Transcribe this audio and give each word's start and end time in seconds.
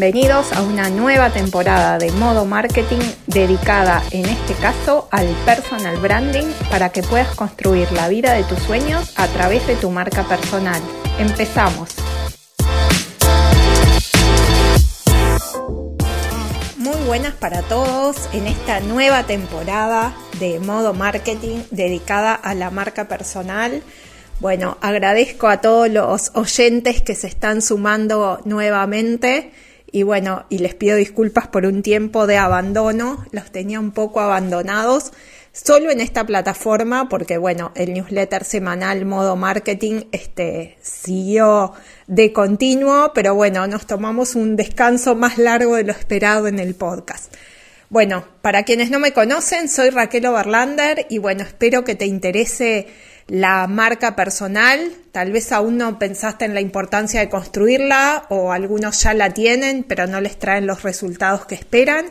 Bienvenidos 0.00 0.50
a 0.54 0.62
una 0.62 0.88
nueva 0.88 1.28
temporada 1.28 1.98
de 1.98 2.10
Modo 2.12 2.46
Marketing 2.46 3.00
dedicada 3.26 4.02
en 4.12 4.24
este 4.24 4.54
caso 4.54 5.08
al 5.10 5.26
personal 5.44 5.98
branding 5.98 6.46
para 6.70 6.88
que 6.88 7.02
puedas 7.02 7.34
construir 7.36 7.92
la 7.92 8.08
vida 8.08 8.32
de 8.32 8.42
tus 8.44 8.58
sueños 8.60 9.12
a 9.16 9.26
través 9.26 9.66
de 9.66 9.76
tu 9.76 9.90
marca 9.90 10.26
personal. 10.26 10.80
Empezamos. 11.18 11.90
Muy 16.78 16.96
buenas 17.06 17.34
para 17.34 17.60
todos 17.60 18.16
en 18.32 18.46
esta 18.46 18.80
nueva 18.80 19.24
temporada 19.24 20.16
de 20.38 20.60
Modo 20.60 20.94
Marketing 20.94 21.58
dedicada 21.70 22.32
a 22.32 22.54
la 22.54 22.70
marca 22.70 23.06
personal. 23.06 23.82
Bueno, 24.40 24.78
agradezco 24.80 25.48
a 25.48 25.60
todos 25.60 25.90
los 25.90 26.30
oyentes 26.32 27.02
que 27.02 27.14
se 27.14 27.26
están 27.26 27.60
sumando 27.60 28.40
nuevamente 28.46 29.52
y 29.92 30.02
bueno, 30.02 30.46
y 30.48 30.58
les 30.58 30.74
pido 30.74 30.96
disculpas 30.96 31.48
por 31.48 31.66
un 31.66 31.82
tiempo 31.82 32.26
de 32.26 32.36
abandono, 32.36 33.24
los 33.32 33.50
tenía 33.50 33.80
un 33.80 33.92
poco 33.92 34.20
abandonados 34.20 35.12
solo 35.52 35.90
en 35.90 36.00
esta 36.00 36.24
plataforma 36.24 37.08
porque 37.08 37.38
bueno, 37.38 37.72
el 37.74 37.92
newsletter 37.92 38.44
semanal 38.44 39.04
modo 39.04 39.36
marketing 39.36 40.02
este 40.12 40.78
siguió 40.80 41.72
de 42.06 42.32
continuo, 42.32 43.12
pero 43.14 43.34
bueno, 43.34 43.66
nos 43.66 43.86
tomamos 43.86 44.34
un 44.34 44.56
descanso 44.56 45.14
más 45.14 45.38
largo 45.38 45.76
de 45.76 45.84
lo 45.84 45.92
esperado 45.92 46.46
en 46.46 46.58
el 46.58 46.74
podcast. 46.74 47.34
Bueno, 47.90 48.24
para 48.40 48.62
quienes 48.62 48.88
no 48.92 49.00
me 49.00 49.12
conocen, 49.12 49.68
soy 49.68 49.90
Raquel 49.90 50.24
Overlander 50.26 51.06
y 51.10 51.18
bueno, 51.18 51.42
espero 51.42 51.82
que 51.82 51.96
te 51.96 52.06
interese 52.06 52.86
la 53.26 53.66
marca 53.66 54.14
personal, 54.14 54.92
tal 55.10 55.32
vez 55.32 55.50
aún 55.50 55.76
no 55.76 55.98
pensaste 55.98 56.44
en 56.44 56.54
la 56.54 56.60
importancia 56.60 57.18
de 57.18 57.28
construirla 57.28 58.26
o 58.28 58.52
algunos 58.52 59.02
ya 59.02 59.12
la 59.12 59.30
tienen 59.30 59.82
pero 59.82 60.06
no 60.06 60.20
les 60.20 60.38
traen 60.38 60.68
los 60.68 60.84
resultados 60.84 61.46
que 61.46 61.56
esperan. 61.56 62.06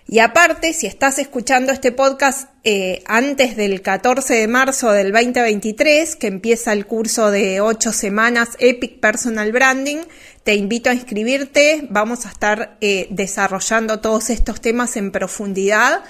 Y 0.07 0.19
aparte, 0.19 0.73
si 0.73 0.87
estás 0.87 1.19
escuchando 1.19 1.73
este 1.73 1.91
podcast 1.91 2.51
eh, 2.65 3.03
antes 3.07 3.57
del 3.57 3.83
14 3.83 4.35
de 4.35 4.47
marzo 4.47 4.93
del 4.93 5.11
2023, 5.11 6.17
que 6.17 6.27
empieza 6.27 6.73
el 6.73 6.87
curso 6.87 7.31
de 7.31 7.61
8 7.61 7.93
semanas 7.93 8.51
Epic 8.59 9.01
Personal 9.01 9.53
Branding, 9.53 10.03
te 10.45 10.55
invito 10.55 10.91
a 10.91 10.95
inscribirte. 10.95 11.87
Vamos 11.91 12.27
a 12.27 12.31
estar 12.31 12.77
eh, 12.81 13.07
desarrollando 13.11 14.01
todos 14.01 14.31
estos 14.31 14.61
temas 14.61 14.97
en 14.97 15.13
profundidad, 15.13 16.03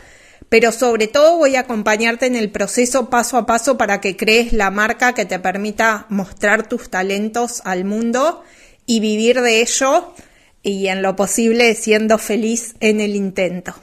pero 0.49 0.73
sobre 0.73 1.07
todo 1.07 1.39
voy 1.39 1.57
a 1.57 1.61
acompañarte 1.61 2.27
en 2.27 2.37
el 2.37 2.51
proceso 2.51 3.11
paso 3.11 3.37
a 3.37 3.47
paso 3.47 3.77
para 3.77 4.01
que 4.01 4.17
crees 4.17 4.53
la 4.53 4.71
marca 4.71 5.15
que 5.15 5.25
te 5.25 5.39
permita 5.39 6.07
mostrar 6.09 6.69
tus 6.69 6.91
talentos 6.91 7.63
al 7.65 7.85
mundo 7.85 8.43
y 8.87 9.01
vivir 9.01 9.41
de 9.41 9.61
ello 9.61 10.15
y 10.63 10.89
en 10.89 11.03
lo 11.03 11.17
posible 11.17 11.75
siendo 11.75 12.19
feliz 12.19 12.75
en 12.81 13.01
el 13.01 13.17
intento. 13.17 13.75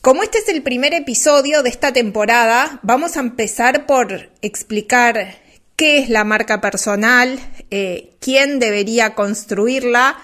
Como 0.00 0.22
este 0.22 0.38
es 0.38 0.48
el 0.48 0.62
primer 0.62 0.94
episodio 0.94 1.62
de 1.62 1.70
esta 1.70 1.92
temporada, 1.92 2.78
vamos 2.82 3.16
a 3.16 3.20
empezar 3.20 3.84
por 3.84 4.30
explicar 4.42 5.36
qué 5.78 6.00
es 6.00 6.10
la 6.10 6.24
marca 6.24 6.60
personal, 6.60 7.38
eh, 7.70 8.16
quién 8.20 8.58
debería 8.58 9.14
construirla 9.14 10.18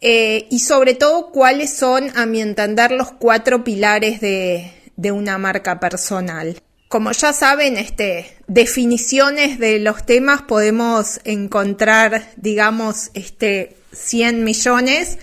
eh, 0.00 0.46
y 0.50 0.60
sobre 0.60 0.94
todo 0.94 1.30
cuáles 1.30 1.76
son, 1.76 2.10
a 2.16 2.24
mi 2.24 2.40
entender, 2.40 2.90
los 2.90 3.12
cuatro 3.12 3.62
pilares 3.64 4.20
de, 4.22 4.72
una 5.12 5.36
marca 5.36 5.78
personal. 5.78 6.58
Como 6.88 7.12
ya 7.12 7.34
saben, 7.34 7.76
este, 7.76 8.34
definiciones 8.46 9.58
de 9.58 9.78
los 9.78 10.06
temas 10.06 10.40
podemos 10.40 11.20
encontrar, 11.24 12.30
digamos, 12.36 13.10
este, 13.12 13.76
100 13.92 14.42
millones 14.42 15.18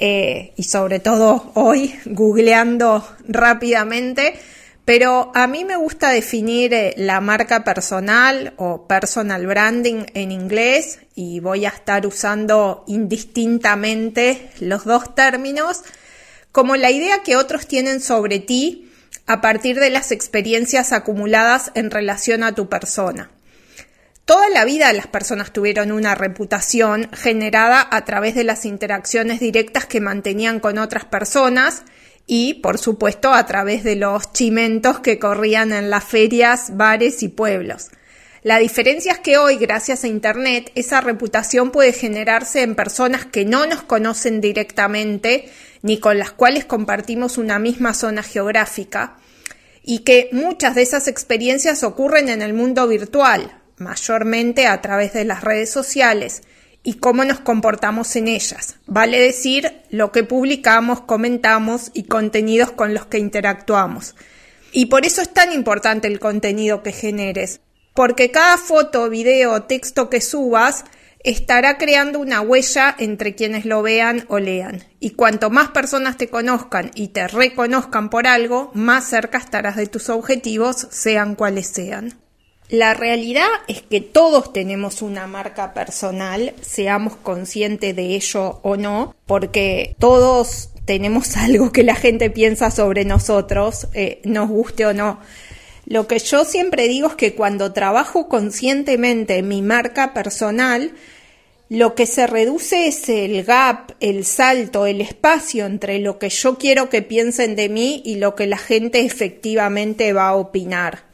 eh, 0.00 0.54
y 0.56 0.62
sobre 0.62 1.00
todo 1.00 1.52
hoy 1.54 1.94
googleando 2.06 3.06
rápidamente. 3.28 4.40
Pero 4.84 5.30
a 5.34 5.46
mí 5.46 5.64
me 5.64 5.76
gusta 5.76 6.10
definir 6.10 6.74
eh, 6.74 6.94
la 6.96 7.20
marca 7.20 7.62
personal 7.62 8.54
o 8.56 8.86
personal 8.88 9.46
branding 9.46 10.06
en 10.14 10.32
inglés 10.32 10.98
y 11.14 11.38
voy 11.38 11.66
a 11.66 11.68
estar 11.68 12.04
usando 12.06 12.84
indistintamente 12.88 14.50
los 14.58 14.84
dos 14.84 15.14
términos 15.14 15.82
como 16.50 16.76
la 16.76 16.90
idea 16.90 17.22
que 17.22 17.36
otros 17.36 17.66
tienen 17.66 18.00
sobre 18.00 18.40
ti 18.40 18.90
a 19.26 19.40
partir 19.40 19.78
de 19.78 19.90
las 19.90 20.10
experiencias 20.10 20.92
acumuladas 20.92 21.70
en 21.74 21.90
relación 21.90 22.42
a 22.42 22.54
tu 22.54 22.68
persona. 22.68 23.30
Toda 24.24 24.48
la 24.50 24.64
vida 24.64 24.92
las 24.92 25.06
personas 25.06 25.52
tuvieron 25.52 25.92
una 25.92 26.14
reputación 26.14 27.08
generada 27.12 27.86
a 27.90 28.04
través 28.04 28.34
de 28.34 28.44
las 28.44 28.64
interacciones 28.64 29.40
directas 29.40 29.86
que 29.86 30.00
mantenían 30.00 30.60
con 30.60 30.78
otras 30.78 31.04
personas 31.04 31.82
y, 32.26 32.54
por 32.54 32.78
supuesto, 32.78 33.32
a 33.32 33.46
través 33.46 33.84
de 33.84 33.96
los 33.96 34.32
chimentos 34.32 35.00
que 35.00 35.18
corrían 35.18 35.72
en 35.72 35.90
las 35.90 36.04
ferias, 36.04 36.76
bares 36.76 37.22
y 37.22 37.28
pueblos. 37.28 37.90
La 38.42 38.58
diferencia 38.58 39.12
es 39.12 39.18
que 39.20 39.38
hoy, 39.38 39.56
gracias 39.56 40.02
a 40.02 40.08
Internet, 40.08 40.72
esa 40.74 41.00
reputación 41.00 41.70
puede 41.70 41.92
generarse 41.92 42.62
en 42.62 42.74
personas 42.74 43.24
que 43.24 43.44
no 43.44 43.66
nos 43.66 43.82
conocen 43.82 44.40
directamente 44.40 45.48
ni 45.82 45.98
con 45.98 46.18
las 46.18 46.32
cuales 46.32 46.64
compartimos 46.64 47.38
una 47.38 47.58
misma 47.60 47.94
zona 47.94 48.22
geográfica 48.22 49.16
y 49.84 50.00
que 50.00 50.28
muchas 50.32 50.74
de 50.74 50.82
esas 50.82 51.06
experiencias 51.06 51.84
ocurren 51.84 52.28
en 52.28 52.42
el 52.42 52.52
mundo 52.52 52.88
virtual, 52.88 53.60
mayormente 53.78 54.66
a 54.66 54.80
través 54.80 55.12
de 55.12 55.24
las 55.24 55.42
redes 55.42 55.70
sociales 55.70 56.42
y 56.82 56.94
cómo 56.94 57.24
nos 57.24 57.40
comportamos 57.40 58.14
en 58.16 58.28
ellas, 58.28 58.76
vale 58.86 59.20
decir 59.20 59.82
lo 59.90 60.10
que 60.10 60.24
publicamos, 60.24 61.00
comentamos 61.02 61.90
y 61.94 62.04
contenidos 62.04 62.72
con 62.72 62.92
los 62.94 63.06
que 63.06 63.18
interactuamos. 63.18 64.16
Y 64.72 64.86
por 64.86 65.06
eso 65.06 65.22
es 65.22 65.32
tan 65.32 65.52
importante 65.52 66.08
el 66.08 66.18
contenido 66.18 66.82
que 66.82 66.92
generes, 66.92 67.60
porque 67.94 68.30
cada 68.30 68.56
foto, 68.56 69.08
video 69.10 69.62
texto 69.64 70.08
que 70.08 70.20
subas 70.20 70.84
estará 71.24 71.78
creando 71.78 72.18
una 72.18 72.40
huella 72.40 72.94
entre 72.98 73.34
quienes 73.34 73.64
lo 73.64 73.82
vean 73.82 74.24
o 74.28 74.38
lean. 74.38 74.82
Y 74.98 75.10
cuanto 75.10 75.50
más 75.50 75.68
personas 75.70 76.16
te 76.16 76.28
conozcan 76.28 76.90
y 76.94 77.08
te 77.08 77.28
reconozcan 77.28 78.10
por 78.10 78.26
algo, 78.26 78.70
más 78.74 79.08
cerca 79.08 79.38
estarás 79.38 79.76
de 79.76 79.86
tus 79.86 80.08
objetivos, 80.08 80.88
sean 80.90 81.34
cuales 81.36 81.68
sean. 81.68 82.21
La 82.72 82.94
realidad 82.94 83.48
es 83.68 83.82
que 83.82 84.00
todos 84.00 84.54
tenemos 84.54 85.02
una 85.02 85.26
marca 85.26 85.74
personal, 85.74 86.54
seamos 86.62 87.16
conscientes 87.16 87.94
de 87.94 88.14
ello 88.14 88.60
o 88.62 88.78
no, 88.78 89.14
porque 89.26 89.94
todos 89.98 90.70
tenemos 90.86 91.36
algo 91.36 91.70
que 91.70 91.82
la 91.82 91.94
gente 91.94 92.30
piensa 92.30 92.70
sobre 92.70 93.04
nosotros, 93.04 93.88
eh, 93.92 94.22
nos 94.24 94.48
guste 94.48 94.86
o 94.86 94.94
no. 94.94 95.20
Lo 95.84 96.06
que 96.06 96.18
yo 96.18 96.46
siempre 96.46 96.88
digo 96.88 97.08
es 97.08 97.14
que 97.14 97.34
cuando 97.34 97.74
trabajo 97.74 98.26
conscientemente 98.26 99.42
mi 99.42 99.60
marca 99.60 100.14
personal, 100.14 100.92
lo 101.68 101.94
que 101.94 102.06
se 102.06 102.26
reduce 102.26 102.86
es 102.86 103.06
el 103.10 103.44
gap, 103.44 103.92
el 104.00 104.24
salto, 104.24 104.86
el 104.86 105.02
espacio 105.02 105.66
entre 105.66 105.98
lo 105.98 106.18
que 106.18 106.30
yo 106.30 106.56
quiero 106.56 106.88
que 106.88 107.02
piensen 107.02 107.54
de 107.54 107.68
mí 107.68 108.00
y 108.02 108.14
lo 108.14 108.34
que 108.34 108.46
la 108.46 108.56
gente 108.56 109.00
efectivamente 109.04 110.14
va 110.14 110.28
a 110.28 110.36
opinar. 110.36 111.11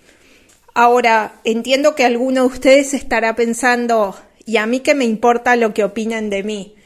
Ahora, 0.80 1.40
entiendo 1.42 1.96
que 1.96 2.04
alguno 2.04 2.42
de 2.42 2.46
ustedes 2.46 2.94
estará 2.94 3.34
pensando, 3.34 4.14
¿y 4.46 4.58
a 4.58 4.66
mí 4.66 4.78
qué 4.78 4.94
me 4.94 5.04
importa 5.04 5.56
lo 5.56 5.74
que 5.74 5.82
opinen 5.82 6.30
de 6.30 6.44
mí? 6.44 6.76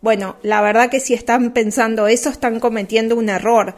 Bueno, 0.00 0.36
la 0.42 0.62
verdad 0.62 0.88
que 0.88 1.00
si 1.00 1.12
están 1.12 1.52
pensando 1.52 2.06
eso 2.06 2.30
están 2.30 2.60
cometiendo 2.60 3.14
un 3.14 3.28
error, 3.28 3.74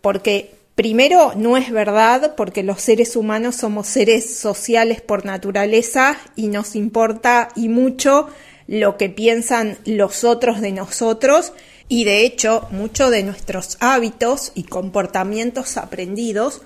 porque 0.00 0.54
primero 0.74 1.34
no 1.36 1.58
es 1.58 1.70
verdad, 1.70 2.34
porque 2.34 2.62
los 2.62 2.80
seres 2.80 3.14
humanos 3.14 3.56
somos 3.56 3.88
seres 3.88 4.38
sociales 4.38 5.02
por 5.02 5.26
naturaleza 5.26 6.16
y 6.34 6.48
nos 6.48 6.74
importa 6.74 7.50
y 7.54 7.68
mucho 7.68 8.26
lo 8.68 8.96
que 8.96 9.10
piensan 9.10 9.76
los 9.84 10.24
otros 10.24 10.62
de 10.62 10.72
nosotros 10.72 11.52
y 11.88 12.04
de 12.04 12.24
hecho 12.24 12.68
muchos 12.70 13.10
de 13.10 13.22
nuestros 13.22 13.76
hábitos 13.80 14.52
y 14.54 14.62
comportamientos 14.62 15.76
aprendidos 15.76 16.62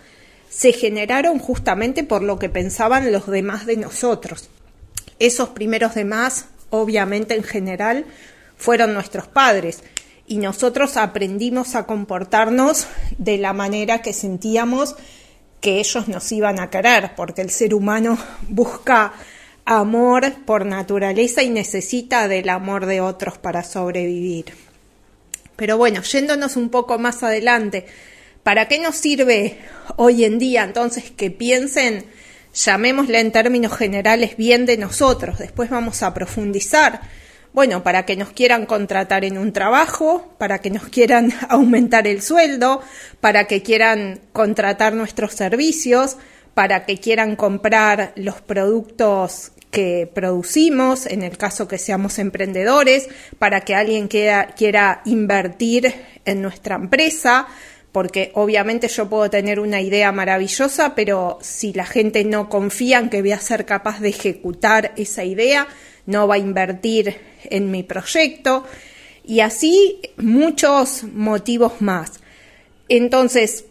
se 0.55 0.73
generaron 0.73 1.41
justamente 1.41 2.05
por 2.05 2.23
lo 2.23 2.39
que 2.39 2.49
pensaban 2.49 3.11
los 3.11 3.27
demás 3.27 3.67
de 3.67 3.77
nosotros. 3.77 4.51
Esos 5.19 5.49
primeros 5.49 5.97
demás, 5.97 6.47
obviamente 6.71 7.35
en 7.35 7.43
general, 7.43 8.05
fueron 8.56 8.95
nuestros 8.95 9.27
padres 9.27 9.83
y 10.29 10.37
nosotros 10.39 10.97
aprendimos 10.97 11.75
a 11.75 11.87
comportarnos 11.87 12.87
de 13.19 13.37
la 13.39 13.53
manera 13.53 14.01
que 14.01 14.12
sentíamos 14.12 14.95
que 15.61 15.81
ellos 15.81 16.06
nos 16.06 16.31
iban 16.31 16.61
a 16.61 16.71
querer, 16.71 17.17
porque 17.17 17.43
el 17.43 17.51
ser 17.51 17.75
humano 17.75 18.17
busca 18.49 19.12
amor 19.65 20.33
por 20.47 20.67
naturaleza 20.67 21.43
y 21.43 21.51
necesita 21.51 22.29
del 22.29 22.49
amor 22.49 22.87
de 22.87 23.01
otros 23.01 23.39
para 23.39 23.65
sobrevivir. 23.65 24.55
Pero 25.56 25.79
bueno, 25.79 26.03
yéndonos 26.03 26.56
un 26.56 26.69
poco 26.69 26.99
más 26.99 27.25
adelante, 27.25 27.87
¿para 28.44 28.69
qué 28.69 28.79
nos 28.79 28.94
sirve 28.94 29.58
hoy 29.96 30.25
en 30.25 30.38
día 30.38 30.62
entonces 30.62 31.11
que 31.11 31.32
piensen, 31.32 32.05
llamémosle 32.55 33.19
en 33.19 33.32
términos 33.32 33.76
generales, 33.76 34.37
bien 34.37 34.67
de 34.67 34.76
nosotros? 34.76 35.38
Después 35.38 35.69
vamos 35.69 36.05
a 36.05 36.14
profundizar 36.14 37.00
bueno, 37.55 37.85
para 37.85 38.05
que 38.05 38.17
nos 38.17 38.31
quieran 38.31 38.67
contratar 38.67 39.25
en 39.25 39.38
un 39.38 39.52
trabajo, 39.52 40.35
para 40.38 40.58
que 40.58 40.70
nos 40.70 40.88
quieran 40.88 41.32
aumentar 41.49 42.08
el 42.08 42.20
sueldo, 42.20 42.82
para 43.20 43.46
que 43.46 43.62
quieran 43.62 44.20
contratar 44.32 44.93
nuestros 44.93 45.35
servicios, 45.35 46.17
para 46.52 46.85
que 46.85 46.99
quieran 46.99 47.37
comprar 47.37 48.12
los 48.17 48.41
productos 48.41 49.52
que 49.70 50.11
producimos, 50.12 51.06
en 51.06 51.23
el 51.23 51.38
caso 51.38 51.69
que 51.69 51.79
seamos 51.79 52.19
emprendedores, 52.19 53.08
para 53.38 53.61
que 53.61 53.76
alguien 53.76 54.08
quiera, 54.08 54.49
quiera 54.56 55.02
invertir 55.05 55.94
en 56.25 56.43
nuestra 56.43 56.75
empresa, 56.75 57.46
porque 57.94 58.32
obviamente 58.35 58.88
yo 58.88 59.08
puedo 59.08 59.31
tener 59.31 59.61
una 59.61 59.81
idea 59.81 60.11
maravillosa, 60.11 60.96
pero 60.96 61.38
si 61.43 61.73
la 61.73 61.87
gente 61.87 62.25
no 62.25 62.49
confía 62.49 62.99
en 62.99 63.08
que 63.08 63.23
voy 63.23 63.31
a 63.31 63.38
ser 63.38 63.67
capaz 63.67 64.00
de 64.00 64.08
ejecutar 64.08 64.93
esa 64.96 65.23
idea, 65.23 65.69
no 66.05 66.26
va 66.26 66.35
a 66.35 66.38
invertir 66.38 67.17
en 67.44 67.70
mi 67.70 67.85
proyecto 67.85 68.64
y 69.25 69.38
así 69.38 70.00
muchos 70.17 71.05
motivos 71.05 71.81
más. 71.81 72.14
Entonces, 72.88 73.67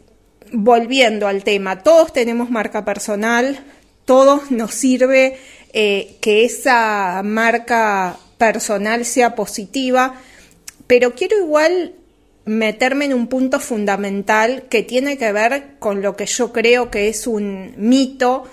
volviendo 0.53 1.27
al 1.27 1.43
tema, 1.43 1.83
todos 1.83 2.13
tenemos 2.13 2.49
marca 2.49 2.85
personal, 2.85 3.59
todos 4.05 4.51
nos 4.51 4.73
sirve 4.73 5.37
eh, 5.73 6.15
que 6.21 6.45
esa 6.45 7.23
marca 7.25 8.17
personal 8.37 9.03
sea 9.03 9.35
positiva, 9.35 10.15
pero 10.87 11.13
quiero 11.13 11.37
igual 11.39 11.95
meterme 12.45 13.05
en 13.05 13.13
un 13.13 13.27
punto 13.27 13.59
fundamental 13.59 14.63
que 14.69 14.83
tiene 14.83 15.17
que 15.17 15.31
ver 15.31 15.75
con 15.79 16.01
lo 16.01 16.15
que 16.15 16.25
yo 16.25 16.51
creo 16.51 16.91
que 16.91 17.07
es 17.07 17.27
un 17.27 17.73
mito 17.77 18.43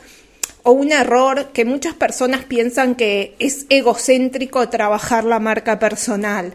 o 0.62 0.72
un 0.72 0.92
error 0.92 1.48
que 1.52 1.64
muchas 1.64 1.94
personas 1.94 2.44
piensan 2.44 2.94
que 2.94 3.34
es 3.38 3.66
egocéntrico 3.68 4.68
trabajar 4.68 5.24
la 5.24 5.40
marca 5.40 5.78
personal. 5.78 6.54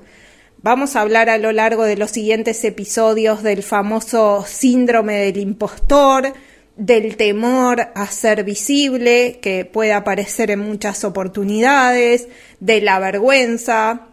Vamos 0.61 0.95
a 0.95 1.01
hablar 1.01 1.29
a 1.29 1.37
lo 1.37 1.51
largo 1.51 1.83
de 1.83 1.97
los 1.97 2.11
siguientes 2.11 2.63
episodios 2.63 3.43
del 3.43 3.61
famoso 3.63 4.45
síndrome 4.47 5.15
del 5.15 5.38
impostor, 5.38 6.33
del 6.75 7.17
temor 7.17 7.89
a 7.93 8.07
ser 8.07 8.43
visible, 8.43 9.39
que 9.41 9.65
puede 9.65 9.93
aparecer 9.93 10.51
en 10.51 10.59
muchas 10.59 11.03
oportunidades, 11.03 12.27
de 12.59 12.81
la 12.81 12.99
vergüenza, 12.99 14.07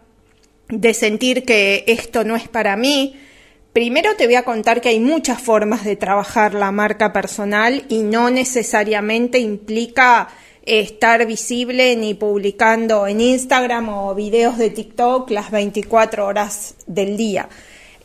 de 0.69 0.93
sentir 0.93 1.43
que 1.43 1.83
esto 1.87 2.23
no 2.23 2.35
es 2.35 2.47
para 2.47 2.75
mí. 2.75 3.15
Primero 3.73 4.15
te 4.15 4.25
voy 4.25 4.35
a 4.35 4.43
contar 4.43 4.81
que 4.81 4.89
hay 4.89 4.99
muchas 4.99 5.41
formas 5.41 5.83
de 5.83 5.95
trabajar 5.95 6.53
la 6.53 6.71
marca 6.71 7.11
personal 7.11 7.85
y 7.89 8.03
no 8.03 8.29
necesariamente 8.29 9.39
implica 9.39 10.29
estar 10.65 11.25
visible 11.25 11.95
ni 11.95 12.13
publicando 12.13 13.07
en 13.07 13.19
Instagram 13.19 13.89
o 13.89 14.15
videos 14.15 14.57
de 14.57 14.69
TikTok 14.69 15.29
las 15.31 15.51
24 15.51 16.25
horas 16.25 16.75
del 16.85 17.17
día. 17.17 17.49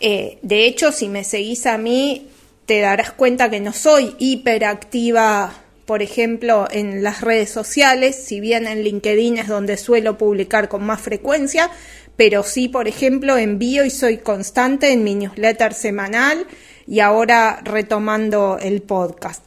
Eh, 0.00 0.38
de 0.42 0.66
hecho, 0.66 0.92
si 0.92 1.08
me 1.08 1.24
seguís 1.24 1.66
a 1.66 1.78
mí, 1.78 2.28
te 2.66 2.80
darás 2.80 3.12
cuenta 3.12 3.50
que 3.50 3.60
no 3.60 3.72
soy 3.72 4.14
hiperactiva, 4.18 5.52
por 5.86 6.02
ejemplo, 6.02 6.68
en 6.70 7.02
las 7.02 7.20
redes 7.20 7.50
sociales, 7.50 8.16
si 8.16 8.40
bien 8.40 8.66
en 8.66 8.82
LinkedIn 8.82 9.38
es 9.38 9.48
donde 9.48 9.76
suelo 9.76 10.18
publicar 10.18 10.68
con 10.68 10.84
más 10.84 11.00
frecuencia, 11.00 11.70
pero 12.18 12.42
sí, 12.42 12.66
por 12.66 12.88
ejemplo, 12.88 13.38
envío 13.38 13.84
y 13.84 13.90
soy 13.90 14.18
constante 14.18 14.90
en 14.90 15.04
mi 15.04 15.14
newsletter 15.14 15.72
semanal 15.72 16.48
y 16.84 16.98
ahora 16.98 17.60
retomando 17.62 18.58
el 18.60 18.82
podcast. 18.82 19.44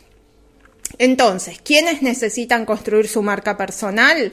Entonces, 0.97 1.59
¿quiénes 1.61 2.01
necesitan 2.01 2.65
construir 2.65 3.09
su 3.09 3.23
marca 3.23 3.57
personal? 3.57 4.31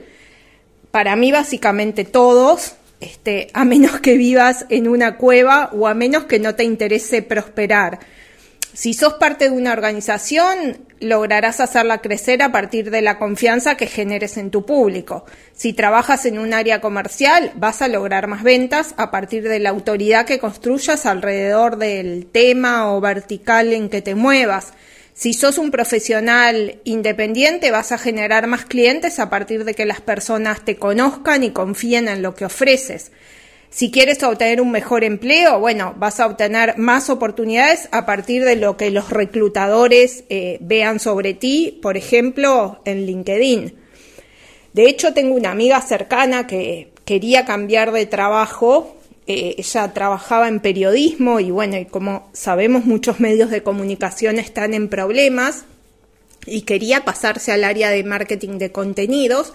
Para 0.93 1.17
mí, 1.17 1.33
básicamente 1.33 2.05
todos, 2.05 2.77
este, 3.01 3.49
a 3.55 3.65
menos 3.65 4.01
que 4.01 4.17
vivas 4.17 4.67
en 4.69 4.87
una 4.87 5.17
cueva 5.17 5.71
o 5.73 5.89
a 5.89 5.95
menos 5.95 6.27
que 6.27 6.39
no 6.39 6.55
te 6.55 6.63
interese 6.63 7.23
prosperar. 7.23 7.99
Si 8.79 8.95
sos 8.95 9.15
parte 9.15 9.47
de 9.47 9.51
una 9.51 9.73
organización, 9.73 10.87
lograrás 11.01 11.59
hacerla 11.59 11.99
crecer 11.99 12.45
a 12.45 12.53
partir 12.53 12.93
de 12.93 13.03
la 13.03 13.19
confianza 13.19 13.77
que 13.77 13.89
generes 13.89 14.37
en 14.37 14.53
tu 14.53 14.65
público. 14.65 15.25
Si 15.53 15.73
trabajas 15.73 16.27
en 16.27 16.39
un 16.39 16.55
área 16.55 16.81
comercial, 16.81 17.51
vas 17.57 17.83
a 17.83 17.89
lograr 17.89 18.29
más 18.29 18.45
ventas 18.45 18.95
a 18.97 19.11
partir 19.11 19.49
de 19.49 19.59
la 19.59 19.71
autoridad 19.71 20.27
que 20.27 20.39
construyas 20.39 21.07
alrededor 21.07 21.79
del 21.79 22.27
tema 22.27 22.95
o 22.95 23.01
vertical 23.01 23.73
en 23.73 23.89
que 23.89 24.01
te 24.01 24.15
muevas. 24.15 24.75
Si 25.13 25.35
sos 25.35 25.59
un 25.59 25.73
profesional 25.73 26.81
independiente, 26.85 27.73
vas 27.73 27.91
a 27.91 27.99
generar 27.99 28.47
más 28.47 28.65
clientes 28.65 29.19
a 29.19 29.29
partir 29.29 29.65
de 29.65 29.75
que 29.75 29.87
las 29.87 30.01
personas 30.01 30.65
te 30.65 30.77
conozcan 30.77 31.43
y 31.43 31.51
confíen 31.51 32.07
en 32.07 32.23
lo 32.23 32.37
que 32.37 32.45
ofreces. 32.45 33.11
Si 33.71 33.91
quieres 33.91 34.23
obtener 34.23 34.61
un 34.61 34.71
mejor 34.71 35.05
empleo, 35.05 35.61
bueno, 35.61 35.95
vas 35.99 36.21
a 36.21 36.27
obtener 36.27 36.79
más 36.79 37.11
oportunidades 37.11 37.89
a 37.93 38.07
partir 38.07 38.45
de 38.45 38.57
lo 38.57 38.77
que 38.77 38.91
los 38.91 39.11
reclutadores 39.11 40.25
eh, 40.31 40.57
vean 40.61 41.01
sobre 41.01 41.35
ti, 41.35 41.79
por 41.83 41.97
ejemplo, 41.97 42.81
en 42.87 43.05
LinkedIn. 43.05 43.75
De 44.73 44.89
hecho, 44.89 45.13
tengo 45.13 45.35
una 45.35 45.51
amiga 45.51 45.81
cercana 45.83 46.47
que 46.47 46.93
quería 47.05 47.45
cambiar 47.45 47.93
de 47.93 48.07
trabajo. 48.07 48.97
Eh, 49.27 49.57
ella 49.59 49.93
trabajaba 49.93 50.49
en 50.49 50.61
periodismo 50.61 51.39
y 51.39 51.51
bueno, 51.51 51.77
y 51.77 51.85
como 51.85 52.31
sabemos 52.33 52.87
muchos 52.87 53.21
medios 53.21 53.51
de 53.51 53.63
comunicación 53.63 54.39
están 54.39 54.73
en 54.73 54.89
problemas 54.89 55.67
y 56.47 56.63
quería 56.63 57.05
pasarse 57.05 57.53
al 57.53 57.65
área 57.65 57.91
de 57.91 58.05
marketing 58.05 58.59
de 58.59 58.73
contenidos 58.73 59.53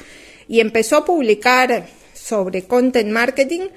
y 0.48 0.60
empezó 0.60 0.98
a 0.98 1.06
publicar 1.06 1.88
sobre 2.14 2.64
content 2.64 3.10
marketing 3.10 3.70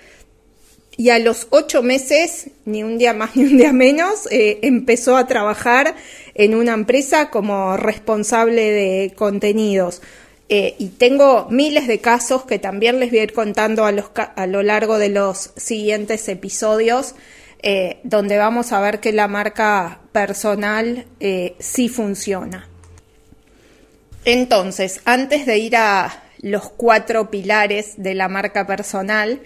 y 0.96 1.10
a 1.10 1.18
los 1.18 1.46
ocho 1.50 1.82
meses, 1.82 2.50
ni 2.64 2.82
un 2.82 2.98
día 2.98 3.12
más 3.12 3.36
ni 3.36 3.44
un 3.44 3.58
día 3.58 3.72
menos, 3.72 4.26
eh, 4.30 4.58
empezó 4.62 5.16
a 5.16 5.26
trabajar 5.26 5.94
en 6.34 6.54
una 6.54 6.74
empresa 6.74 7.30
como 7.30 7.76
responsable 7.76 8.70
de 8.70 9.12
contenidos. 9.14 10.02
Eh, 10.48 10.76
y 10.78 10.88
tengo 10.90 11.48
miles 11.50 11.88
de 11.88 11.98
casos 11.98 12.44
que 12.44 12.60
también 12.60 13.00
les 13.00 13.10
voy 13.10 13.18
a 13.18 13.24
ir 13.24 13.32
contando 13.32 13.84
a, 13.84 13.90
lo 14.46 14.62
largo 14.62 14.98
de 14.98 15.08
los 15.08 15.50
siguientes 15.56 16.28
episodios, 16.28 17.16
eh, 17.62 17.98
donde 18.04 18.38
vamos 18.38 18.70
a 18.70 18.80
ver 18.80 19.00
que 19.00 19.12
la 19.12 19.26
marca 19.26 20.00
personal 20.12 21.04
sí 21.58 21.88
funciona. 21.88 22.68
Entonces, 24.24 25.00
antes 25.04 25.46
de 25.46 25.58
ir 25.58 25.76
a 25.76 26.22
los 26.42 26.68
cuatro 26.68 27.28
pilares 27.28 27.94
de 27.96 28.14
la 28.14 28.28
marca 28.28 28.68
personal, 28.68 29.40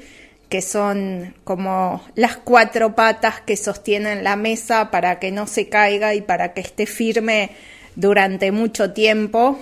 que 0.50 0.60
son 0.62 1.34
como 1.44 2.04
las 2.16 2.36
cuatro 2.36 2.96
patas 2.96 3.40
que 3.40 3.56
sostienen 3.56 4.24
la 4.24 4.34
mesa 4.34 4.90
para 4.90 5.20
que 5.20 5.30
no 5.30 5.46
se 5.46 5.68
caiga 5.68 6.14
y 6.14 6.20
para 6.20 6.52
que 6.52 6.60
esté 6.60 6.86
firme 6.86 7.52
durante 7.94 8.50
mucho 8.50 8.92
tiempo. 8.92 9.60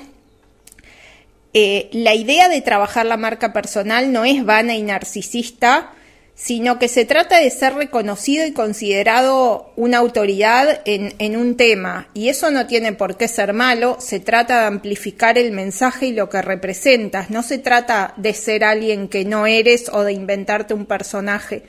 Eh, 1.53 1.91
la 1.93 2.15
idea 2.15 2.49
de 2.49 2.63
trabajar 2.63 3.05
la 3.05 3.19
marca 3.19 3.53
personal 3.53 4.13
no 4.13 4.25
es 4.25 4.45
vana 4.45 4.77
y 4.77 4.83
narcisista, 4.83 5.93
sino 6.39 6.79
que 6.79 6.87
se 6.87 7.05
trata 7.05 7.41
de 7.41 7.51
ser 7.51 7.75
reconocido 7.75 8.47
y 8.47 8.53
considerado 8.53 9.73
una 9.75 9.99
autoridad 9.99 10.83
en, 10.85 11.37
un 11.37 11.57
tema. 11.57 12.09
Y 12.15 12.29
eso 12.29 12.53
no 12.53 12.69
tiene 12.69 12.93
por 12.93 13.17
qué 13.17 13.27
ser 13.27 13.53
malo, 13.53 13.97
se 13.99 14.21
trata 14.21 14.61
de 14.61 14.67
amplificar 14.69 15.37
el 15.37 15.51
mensaje 15.51 16.07
y 16.07 16.13
lo 16.13 16.31
que 16.31 16.41
representas, 16.41 17.31
no 17.31 17.43
se 17.43 17.59
trata 17.59 18.15
de 18.17 18.35
ser 18.35 18.63
alguien 18.63 19.09
que 19.09 19.25
no 19.25 19.47
eres 19.47 19.91
o 19.93 20.05
de 20.05 20.13
inventarte 20.13 20.75
un 20.75 20.87
personaje. 20.87 21.65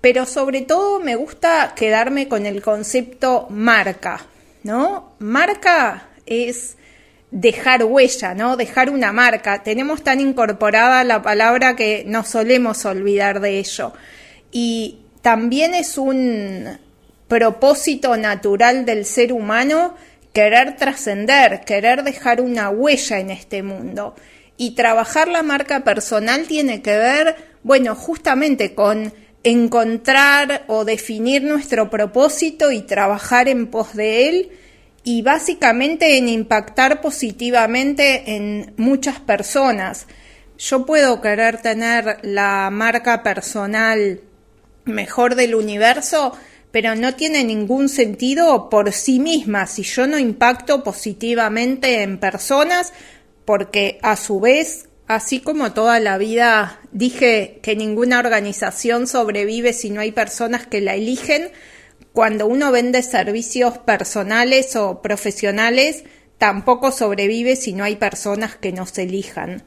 Pero 0.00 0.24
sobre 0.24 0.62
todo 0.62 0.98
me 1.00 1.14
gusta 1.14 1.74
quedarme 1.76 2.26
con 2.26 2.46
el 2.46 2.62
concepto 2.62 3.48
marca, 3.50 4.24
¿no? 4.62 5.12
Marca 5.18 6.08
es 6.24 6.78
dejar 7.30 7.84
huella, 7.84 8.34
¿no? 8.34 8.56
Dejar 8.56 8.90
una 8.90 9.12
marca. 9.12 9.62
Tenemos 9.62 10.02
tan 10.02 10.20
incorporada 10.20 11.04
la 11.04 11.22
palabra 11.22 11.76
que 11.76 12.04
no 12.06 12.24
solemos 12.24 12.84
olvidar 12.84 13.40
de 13.40 13.58
ello. 13.58 13.92
Y 14.52 14.98
también 15.22 15.74
es 15.74 15.98
un 15.98 16.78
propósito 17.28 18.16
natural 18.16 18.84
del 18.84 19.04
ser 19.04 19.32
humano 19.32 19.94
querer 20.32 20.76
trascender, 20.76 21.60
querer 21.64 22.02
dejar 22.02 22.40
una 22.40 22.70
huella 22.70 23.18
en 23.18 23.30
este 23.30 23.62
mundo. 23.62 24.14
Y 24.56 24.72
trabajar 24.72 25.28
la 25.28 25.42
marca 25.42 25.84
personal 25.84 26.46
tiene 26.46 26.82
que 26.82 26.96
ver 26.96 27.50
Bueno, 27.62 27.94
justamente 27.94 28.74
con 28.74 29.12
encontrar 29.42 30.64
o 30.66 30.84
definir 30.84 31.42
nuestro 31.42 31.90
propósito 31.90 32.72
y 32.72 32.82
trabajar 32.82 33.48
en 33.48 33.66
pos 33.66 33.94
de 33.94 34.28
él 34.28 34.50
y 35.04 35.22
básicamente 35.22 36.18
en 36.18 36.28
impactar 36.28 37.00
positivamente 37.00 38.36
en 38.36 38.74
muchas 38.76 39.20
personas. 39.20 40.06
Yo 40.58 40.84
puedo 40.84 41.20
querer 41.20 41.62
tener 41.62 42.18
la 42.22 42.68
marca 42.70 43.22
personal 43.22 44.20
mejor 44.84 45.34
del 45.34 45.54
universo, 45.54 46.36
pero 46.70 46.94
no 46.94 47.14
tiene 47.14 47.44
ningún 47.44 47.88
sentido 47.88 48.68
por 48.68 48.92
sí 48.92 49.20
misma 49.20 49.66
si 49.66 49.82
yo 49.82 50.06
no 50.06 50.18
impacto 50.18 50.84
positivamente 50.84 52.02
en 52.02 52.18
personas, 52.18 52.92
porque 53.44 53.98
a 54.02 54.16
su 54.16 54.40
vez 54.40 54.90
Así 55.10 55.40
como 55.40 55.72
toda 55.72 55.98
la 55.98 56.18
vida 56.18 56.78
dije 56.92 57.58
que 57.64 57.74
ninguna 57.74 58.20
organización 58.20 59.08
sobrevive 59.08 59.72
si 59.72 59.90
no 59.90 60.00
hay 60.00 60.12
personas 60.12 60.68
que 60.68 60.80
la 60.80 60.94
eligen, 60.94 61.50
cuando 62.12 62.46
uno 62.46 62.72
vende 62.72 63.02
servicios 63.02 63.78
personales 63.78 64.74
o 64.76 65.00
profesionales, 65.00 66.04
tampoco 66.38 66.90
sobrevive 66.90 67.56
si 67.56 67.72
no 67.72 67.84
hay 67.84 67.96
personas 67.96 68.56
que 68.56 68.72
nos 68.72 68.96
elijan. 68.98 69.62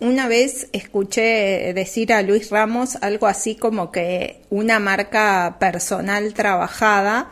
Una 0.00 0.26
vez 0.26 0.68
escuché 0.72 1.72
decir 1.74 2.12
a 2.12 2.22
Luis 2.22 2.50
Ramos 2.50 2.96
algo 3.02 3.28
así 3.28 3.54
como 3.54 3.92
que 3.92 4.42
una 4.50 4.80
marca 4.80 5.58
personal 5.60 6.34
trabajada 6.34 7.30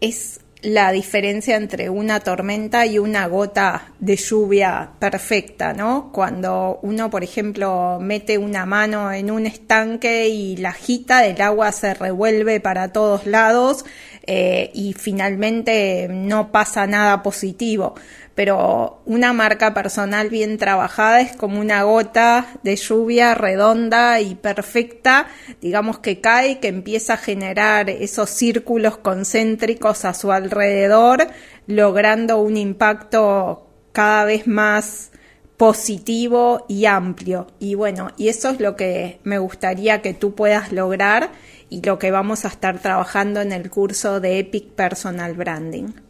es 0.00 0.40
la 0.66 0.90
diferencia 0.90 1.54
entre 1.54 1.88
una 1.88 2.18
tormenta 2.18 2.86
y 2.86 2.98
una 2.98 3.28
gota 3.28 3.92
de 4.00 4.16
lluvia 4.16 4.90
perfecta, 4.98 5.72
¿no? 5.72 6.10
Cuando 6.12 6.80
uno, 6.82 7.08
por 7.08 7.22
ejemplo, 7.22 7.98
mete 8.00 8.36
una 8.36 8.66
mano 8.66 9.12
en 9.12 9.30
un 9.30 9.46
estanque 9.46 10.26
y 10.26 10.56
la 10.56 10.70
agita, 10.70 11.24
el 11.24 11.40
agua 11.40 11.70
se 11.70 11.94
revuelve 11.94 12.58
para 12.58 12.92
todos 12.92 13.26
lados 13.26 13.84
eh, 14.26 14.72
y 14.74 14.92
finalmente 14.94 16.08
no 16.10 16.50
pasa 16.50 16.84
nada 16.88 17.22
positivo 17.22 17.94
pero 18.36 19.00
una 19.06 19.32
marca 19.32 19.72
personal 19.72 20.28
bien 20.28 20.58
trabajada 20.58 21.22
es 21.22 21.34
como 21.34 21.58
una 21.58 21.82
gota 21.84 22.46
de 22.62 22.76
lluvia 22.76 23.34
redonda 23.34 24.20
y 24.20 24.34
perfecta, 24.34 25.26
digamos 25.62 26.00
que 26.00 26.20
cae, 26.20 26.60
que 26.60 26.68
empieza 26.68 27.14
a 27.14 27.16
generar 27.16 27.88
esos 27.88 28.28
círculos 28.28 28.98
concéntricos 28.98 30.04
a 30.04 30.12
su 30.12 30.32
alrededor, 30.32 31.28
logrando 31.66 32.38
un 32.38 32.58
impacto 32.58 33.66
cada 33.92 34.26
vez 34.26 34.46
más 34.46 35.12
positivo 35.56 36.66
y 36.68 36.84
amplio. 36.84 37.46
Y 37.58 37.74
bueno, 37.74 38.10
y 38.18 38.28
eso 38.28 38.50
es 38.50 38.60
lo 38.60 38.76
que 38.76 39.18
me 39.24 39.38
gustaría 39.38 40.02
que 40.02 40.12
tú 40.12 40.34
puedas 40.34 40.72
lograr 40.72 41.30
y 41.70 41.80
lo 41.80 41.98
que 41.98 42.10
vamos 42.10 42.44
a 42.44 42.48
estar 42.48 42.80
trabajando 42.80 43.40
en 43.40 43.52
el 43.52 43.70
curso 43.70 44.20
de 44.20 44.40
Epic 44.40 44.72
Personal 44.72 45.32
Branding. 45.32 46.05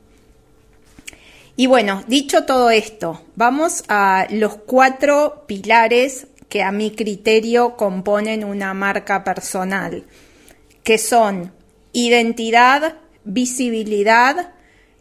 Y 1.56 1.66
bueno, 1.66 2.04
dicho 2.06 2.44
todo 2.44 2.70
esto, 2.70 3.22
vamos 3.34 3.82
a 3.88 4.26
los 4.30 4.56
cuatro 4.56 5.44
pilares 5.46 6.26
que 6.50 6.62
a 6.62 6.70
mi 6.70 6.90
criterio 6.90 7.76
componen 7.76 8.44
una 8.44 8.74
marca 8.74 9.24
personal, 9.24 10.04
que 10.84 10.98
son 10.98 11.52
identidad, 11.92 12.96
visibilidad, 13.24 14.52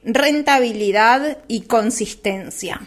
rentabilidad 0.03 1.39
y 1.49 1.61
consistencia. 1.61 2.81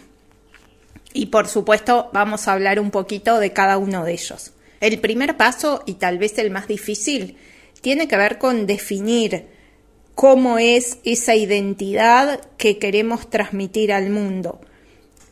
Y 1.13 1.27
por 1.27 1.47
supuesto 1.47 2.09
vamos 2.15 2.49
a 2.49 2.55
hablar 2.55 2.81
un 2.81 2.91
poquito 2.91 3.39
de 3.39 3.53
cada 3.53 3.77
uno 3.77 4.05
de 4.05 4.13
ellos. 4.13 4.53
El 4.81 4.99
primer 4.99 5.37
paso, 5.37 5.83
y 5.85 5.95
tal 5.95 6.17
vez 6.17 6.39
el 6.39 6.51
más 6.51 6.69
difícil, 6.69 7.37
tiene 7.83 8.09
que 8.09 8.17
ver 8.17 8.39
con 8.39 8.67
definir 8.67 9.58
cómo 10.19 10.59
es 10.59 10.99
esa 11.05 11.37
identidad 11.37 12.41
que 12.57 12.79
queremos 12.79 13.31
transmitir 13.31 13.93
al 13.93 14.11
mundo. 14.11 14.61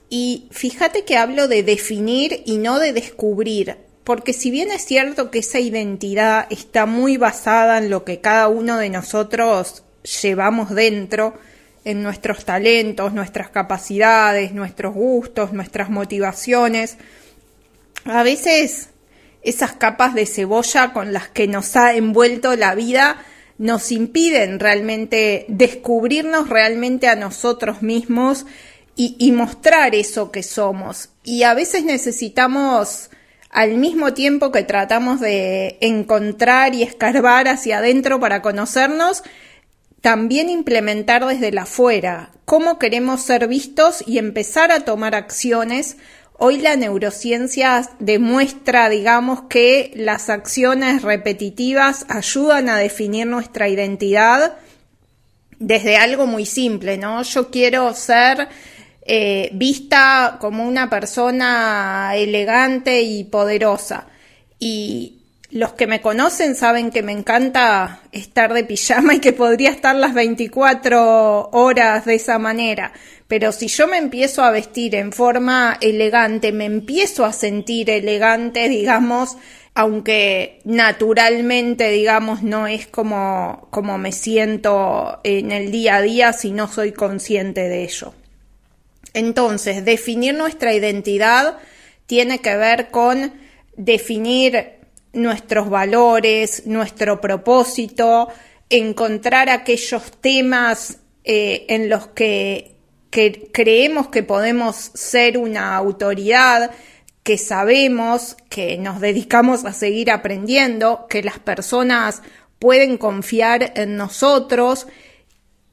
Y 0.08 0.46
fíjate 0.52 1.04
que 1.04 1.16
hablo 1.16 1.48
de 1.48 1.64
definir 1.64 2.44
y 2.46 2.58
no 2.58 2.78
de 2.78 2.92
descubrir, 2.92 3.78
porque 4.04 4.32
si 4.32 4.52
bien 4.52 4.70
es 4.70 4.84
cierto 4.84 5.32
que 5.32 5.40
esa 5.40 5.58
identidad 5.58 6.46
está 6.50 6.86
muy 6.86 7.16
basada 7.16 7.78
en 7.78 7.90
lo 7.90 8.04
que 8.04 8.20
cada 8.20 8.46
uno 8.46 8.78
de 8.78 8.88
nosotros 8.88 9.82
llevamos 10.22 10.72
dentro, 10.72 11.34
en 11.84 12.04
nuestros 12.04 12.44
talentos, 12.44 13.12
nuestras 13.12 13.50
capacidades, 13.50 14.52
nuestros 14.52 14.94
gustos, 14.94 15.52
nuestras 15.52 15.90
motivaciones, 15.90 16.96
a 18.04 18.22
veces 18.22 18.90
esas 19.42 19.72
capas 19.72 20.14
de 20.14 20.26
cebolla 20.26 20.92
con 20.92 21.12
las 21.12 21.26
que 21.28 21.48
nos 21.48 21.74
ha 21.74 21.92
envuelto 21.94 22.54
la 22.54 22.76
vida 22.76 23.16
nos 23.58 23.90
impiden 23.92 24.60
realmente 24.60 25.46
descubrirnos 25.48 26.48
realmente 26.48 27.08
a 27.08 27.16
nosotros 27.16 27.82
mismos 27.82 28.46
y, 28.98 29.30
mostrar 29.32 29.94
eso 29.94 30.30
que 30.30 30.42
somos. 30.42 31.10
Y 31.22 31.42
a 31.42 31.52
veces 31.52 31.84
necesitamos, 31.84 33.10
al 33.50 33.76
mismo 33.76 34.14
tiempo 34.14 34.50
que 34.50 34.62
tratamos 34.62 35.20
de 35.20 35.76
encontrar 35.82 36.74
y 36.74 36.82
escarbar 36.82 37.46
hacia 37.46 37.78
adentro 37.78 38.18
para 38.20 38.40
conocernos, 38.40 39.22
también 40.00 40.48
implementar 40.48 41.26
desde 41.26 41.52
la 41.52 41.62
afuera 41.62 42.30
cómo 42.46 42.78
queremos 42.78 43.20
ser 43.20 43.48
vistos 43.48 44.02
y 44.06 44.18
empezar 44.18 44.72
a 44.72 44.80
tomar 44.80 45.14
acciones 45.14 45.98
Hoy 46.38 46.58
la 46.58 46.76
neurociencia 46.76 47.88
demuestra, 47.98 48.90
digamos, 48.90 49.42
que 49.48 49.92
las 49.96 50.28
acciones 50.28 51.00
repetitivas 51.02 52.04
ayudan 52.08 52.68
a 52.68 52.76
definir 52.76 53.26
nuestra 53.26 53.68
identidad 53.68 54.58
desde 55.58 55.96
algo 55.96 56.26
muy 56.26 56.44
simple, 56.44 56.98
¿no? 56.98 57.22
Yo 57.22 57.50
quiero 57.50 57.94
ser 57.94 58.48
eh, 59.00 59.48
vista 59.54 60.36
como 60.38 60.66
una 60.66 60.90
persona 60.90 62.12
elegante 62.14 63.00
y 63.00 63.24
poderosa. 63.24 64.06
Y 64.58 65.15
los 65.56 65.72
que 65.72 65.86
me 65.86 66.00
conocen 66.00 66.54
saben 66.54 66.90
que 66.90 67.02
me 67.02 67.12
encanta 67.12 68.02
estar 68.12 68.52
de 68.52 68.64
pijama 68.64 69.14
y 69.14 69.20
que 69.20 69.32
podría 69.32 69.70
estar 69.70 69.96
las 69.96 70.14
24 70.14 71.50
horas 71.50 72.04
de 72.04 72.14
esa 72.14 72.38
manera. 72.38 72.92
Pero 73.26 73.52
si 73.52 73.68
yo 73.68 73.88
me 73.88 73.96
empiezo 73.98 74.42
a 74.44 74.50
vestir 74.50 74.94
en 74.94 75.12
forma 75.12 75.78
elegante, 75.80 76.52
me 76.52 76.66
empiezo 76.66 77.24
a 77.24 77.32
sentir 77.32 77.90
elegante, 77.90 78.68
digamos, 78.68 79.36
aunque 79.74 80.60
naturalmente, 80.64 81.90
digamos, 81.90 82.42
no 82.42 82.66
es 82.66 82.86
como, 82.86 83.68
como 83.70 83.98
me 83.98 84.12
siento 84.12 85.20
en 85.24 85.52
el 85.52 85.70
día 85.70 85.96
a 85.96 86.02
día 86.02 86.32
si 86.32 86.52
no 86.52 86.68
soy 86.68 86.92
consciente 86.92 87.68
de 87.68 87.84
ello. 87.84 88.14
Entonces, 89.12 89.84
definir 89.84 90.34
nuestra 90.34 90.74
identidad 90.74 91.58
tiene 92.06 92.38
que 92.40 92.56
ver 92.56 92.90
con 92.90 93.32
definir 93.76 94.75
nuestros 95.16 95.68
valores, 95.68 96.66
nuestro 96.66 97.20
propósito, 97.20 98.28
encontrar 98.70 99.48
aquellos 99.48 100.12
temas 100.20 100.98
eh, 101.24 101.66
en 101.68 101.88
los 101.88 102.06
que 102.08 102.76
creemos 103.52 104.08
que 104.08 104.22
podemos 104.22 104.76
ser 104.94 105.38
una 105.38 105.74
autoridad, 105.74 106.70
que 107.22 107.38
sabemos, 107.38 108.36
que 108.48 108.78
nos 108.78 109.00
dedicamos 109.00 109.64
a 109.64 109.72
seguir 109.72 110.10
aprendiendo, 110.10 111.06
que 111.08 111.22
las 111.22 111.38
personas 111.38 112.22
pueden 112.58 112.98
confiar 112.98 113.72
en 113.74 113.96
nosotros. 113.96 114.86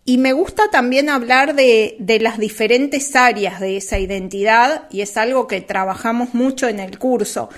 Y 0.05 0.17
me 0.17 0.33
gusta 0.33 0.69
también 0.69 1.09
hablar 1.09 1.55
de, 1.55 1.95
las 2.21 2.37
diferentes 2.37 3.15
áreas 3.15 3.59
de 3.59 3.77
esa 3.77 3.99
identidad 3.99 4.87
y 4.89 5.01
es 5.01 5.15
algo 5.15 5.47
que 5.47 5.61
trabajamos 5.61 6.33
mucho 6.33 6.67
en 6.67 6.79
el 6.79 6.97
curso. 6.97 7.49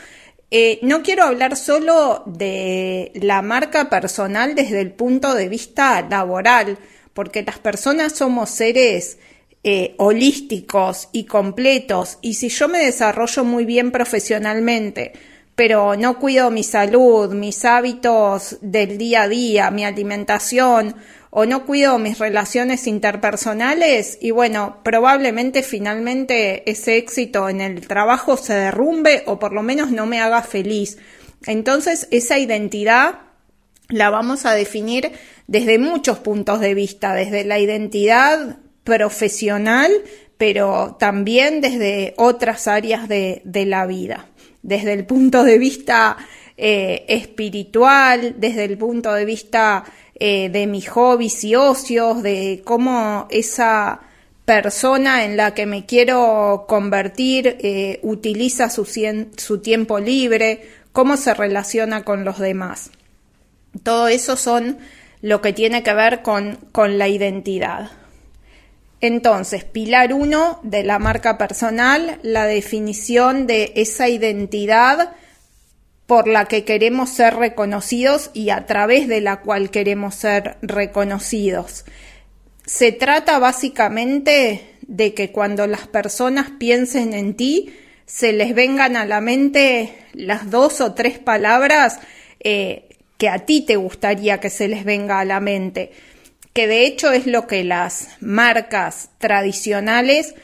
Eh, 0.52 0.80
no 0.84 1.02
quiero 1.02 1.24
hablar 1.24 1.58
solo 1.58 2.24
de 2.26 3.12
la 3.16 3.42
marca 3.42 3.90
personal 3.90 4.56
desde 4.56 4.82
el 4.82 4.92
punto 4.92 5.34
de 5.34 5.50
vista 5.50 6.02
laboral, 6.08 6.78
porque 7.14 7.44
las 7.44 7.60
personas 7.60 8.14
somos 8.14 8.52
seres 8.52 9.18
eh, 9.64 9.96
holísticos 9.98 11.10
y 11.12 11.24
completos, 11.24 12.20
y 12.22 12.36
si 12.36 12.50
yo 12.50 12.68
me 12.68 12.80
desarrollo 12.80 13.44
muy 13.44 13.66
bien 13.66 13.92
profesionalmente, 13.92 15.14
pero 15.56 15.96
no 15.96 16.20
cuido 16.20 16.52
mi 16.52 16.64
salud, 16.64 17.34
mis 17.34 17.66
hábitos 17.66 18.58
del 18.62 18.98
día 18.98 19.24
a 19.24 19.28
día, 19.28 19.72
mi 19.72 19.86
alimentación, 19.86 20.96
o 21.38 21.46
no 21.46 21.66
cuido 21.66 22.00
mis 22.00 22.18
relaciones 22.18 22.88
interpersonales, 22.88 24.18
y 24.22 24.32
bueno, 24.32 24.78
probablemente 24.86 25.64
finalmente 25.64 26.64
ese 26.72 26.96
éxito 26.96 27.50
en 27.50 27.60
el 27.60 27.86
trabajo 27.86 28.38
se 28.38 28.54
derrumbe 28.54 29.24
o 29.26 29.38
por 29.38 29.52
lo 29.52 29.62
menos 29.62 29.92
no 29.92 30.06
me 30.06 30.22
haga 30.22 30.44
feliz. 30.44 30.98
Entonces, 31.46 32.08
esa 32.12 32.40
identidad 32.40 33.20
la 33.90 34.10
vamos 34.10 34.46
a 34.46 34.54
definir 34.54 35.12
desde 35.46 35.78
muchos 35.78 36.20
puntos 36.20 36.62
de 36.62 36.74
vista, 36.74 37.14
desde 37.14 37.44
la 37.44 37.60
identidad 37.60 38.60
profesional, 38.86 39.92
pero 40.38 40.96
también 40.98 41.60
desde 41.60 42.14
otras 42.16 42.70
áreas 42.70 43.10
de, 43.10 43.42
la 43.44 43.86
vida. 43.86 44.30
Desde 44.62 44.94
el 44.94 45.06
punto 45.06 45.44
de 45.44 45.58
vista 45.58 46.16
eh, 46.56 47.04
espiritual, 47.10 48.36
desde 48.38 48.64
el 48.64 48.78
punto 48.78 49.14
de 49.14 49.26
vista 49.26 49.84
eh, 50.18 50.50
de 50.50 50.66
mis 50.66 50.90
hobbies 50.90 51.44
y 51.44 51.56
ocios, 51.56 52.24
de 52.24 52.62
cómo 52.64 53.28
esa 53.30 54.00
persona 54.46 55.26
en 55.26 55.38
la 55.38 55.54
que 55.54 55.66
me 55.66 55.86
quiero 55.86 56.66
convertir 56.68 57.58
eh, 57.60 58.00
utiliza 58.04 58.70
su, 58.70 58.86
su 58.86 59.60
tiempo 59.60 60.00
libre, 60.00 60.70
cómo 60.92 61.18
se 61.18 61.34
relaciona 61.34 62.04
con 62.04 62.24
los 62.24 62.40
demás. 62.40 62.92
Todo 63.84 64.08
eso 64.08 64.38
son 64.38 64.78
lo 65.22 65.42
que 65.42 65.52
tiene 65.52 65.84
que 65.84 65.94
ver 65.94 66.22
con, 66.22 66.60
con 66.72 66.98
la 66.98 67.08
identidad. 67.08 67.90
Entonces, 69.02 69.66
pilar 69.66 70.14
1 70.14 70.62
de 70.64 70.84
la 70.84 71.00
marca 71.00 71.38
personal, 71.38 72.20
la 72.24 72.46
definición 72.46 73.48
de 73.48 73.74
esa 73.76 74.08
identidad 74.08 75.12
por 76.08 76.28
la 76.28 76.46
que 76.46 76.64
queremos 76.64 77.10
ser 77.10 77.36
reconocidos 77.36 78.30
y 78.34 78.50
a 78.50 78.66
través 78.66 79.08
de 79.08 79.22
la 79.22 79.42
cual 79.42 79.72
queremos 79.72 80.16
ser 80.16 80.58
reconocidos. 80.62 81.86
Se 82.66 82.92
trata 82.92 83.40
básicamente 83.40 84.76
de 84.88 85.14
que 85.14 85.32
cuando 85.32 85.68
las 85.68 85.88
personas 85.88 86.52
piensen 86.60 87.14
en 87.14 87.36
ti, 87.36 87.74
se 88.06 88.34
les 88.34 88.54
vengan 88.54 88.96
a 88.96 89.06
la 89.06 89.20
mente 89.22 89.96
las 90.14 90.52
dos 90.52 90.80
o 90.82 90.94
tres 90.94 91.18
palabras 91.18 92.00
eh, 92.40 92.90
que 93.18 93.30
a 93.30 93.40
ti 93.40 93.62
te 93.62 93.76
gustaría 93.76 94.40
que 94.40 94.50
se 94.50 94.68
les 94.68 94.84
venga 94.84 95.20
a 95.20 95.26
la 95.26 95.40
mente, 95.40 95.92
que 96.54 96.68
de 96.68 96.86
hecho 96.86 97.12
es 97.12 97.26
lo 97.26 97.48
que 97.48 97.64
las 97.64 98.10
marcas 98.20 99.10
tradicionales 99.18 100.36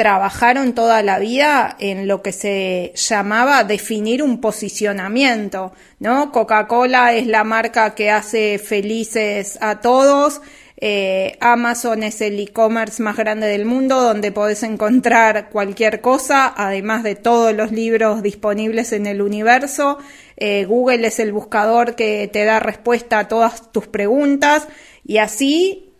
trabajaron 0.00 0.72
toda 0.72 1.02
la 1.02 1.18
vida 1.18 1.76
en 1.78 2.08
lo 2.08 2.22
que 2.22 2.32
se 2.32 2.94
llamaba 2.96 3.64
definir 3.64 4.22
un 4.22 4.40
posicionamiento, 4.40 5.74
¿no? 5.98 6.32
Coca-Cola 6.32 7.12
es 7.12 7.26
la 7.26 7.44
marca 7.44 7.94
que 7.94 8.10
hace 8.10 8.58
felices 8.58 9.58
a 9.60 9.82
todos, 9.82 10.40
eh, 10.78 11.36
Amazon 11.40 12.02
es 12.02 12.22
el 12.22 12.40
e-commerce 12.40 13.02
más 13.02 13.18
grande 13.18 13.46
del 13.46 13.66
mundo 13.66 14.00
donde 14.00 14.32
podés 14.32 14.62
encontrar 14.62 15.50
cualquier 15.50 16.00
cosa, 16.00 16.50
además 16.56 17.02
de 17.02 17.16
todos 17.16 17.52
los 17.52 17.70
libros 17.70 18.22
disponibles 18.22 18.94
en 18.94 19.04
el 19.04 19.20
universo. 19.20 19.98
Eh, 20.38 20.64
Google 20.64 21.06
es 21.06 21.20
el 21.20 21.34
buscador 21.34 21.94
que 21.94 22.26
te 22.32 22.46
da 22.46 22.58
respuesta 22.58 23.18
a 23.18 23.28
todas 23.28 23.70
tus 23.70 23.86
preguntas 23.86 24.66
y 25.04 25.18
así, 25.18 25.92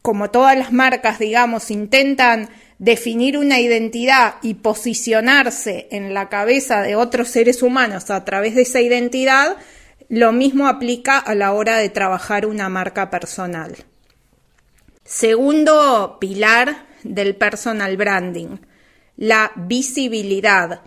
como 0.00 0.30
todas 0.30 0.56
las 0.56 0.72
marcas, 0.72 1.18
digamos, 1.18 1.70
intentan 1.70 2.48
definir 2.78 3.36
una 3.36 3.60
identidad 3.60 4.36
y 4.42 4.54
posicionarse 4.54 5.88
en 5.90 6.14
la 6.14 6.28
cabeza 6.28 6.82
de 6.82 6.96
otros 6.96 7.28
seres 7.28 7.62
humanos 7.62 8.10
a 8.10 8.24
través 8.24 8.54
de 8.54 8.62
esa 8.62 8.80
identidad, 8.80 9.56
lo 10.08 10.32
mismo 10.32 10.68
aplica 10.68 11.18
a 11.18 11.34
la 11.34 11.52
hora 11.52 11.76
de 11.76 11.90
trabajar 11.90 12.46
una 12.46 12.68
marca 12.68 13.10
personal. 13.10 13.76
Segundo 15.04 16.18
pilar 16.20 16.86
del 17.02 17.34
personal 17.36 17.96
branding, 17.96 18.58
la 19.16 19.52
visibilidad. 19.56 20.82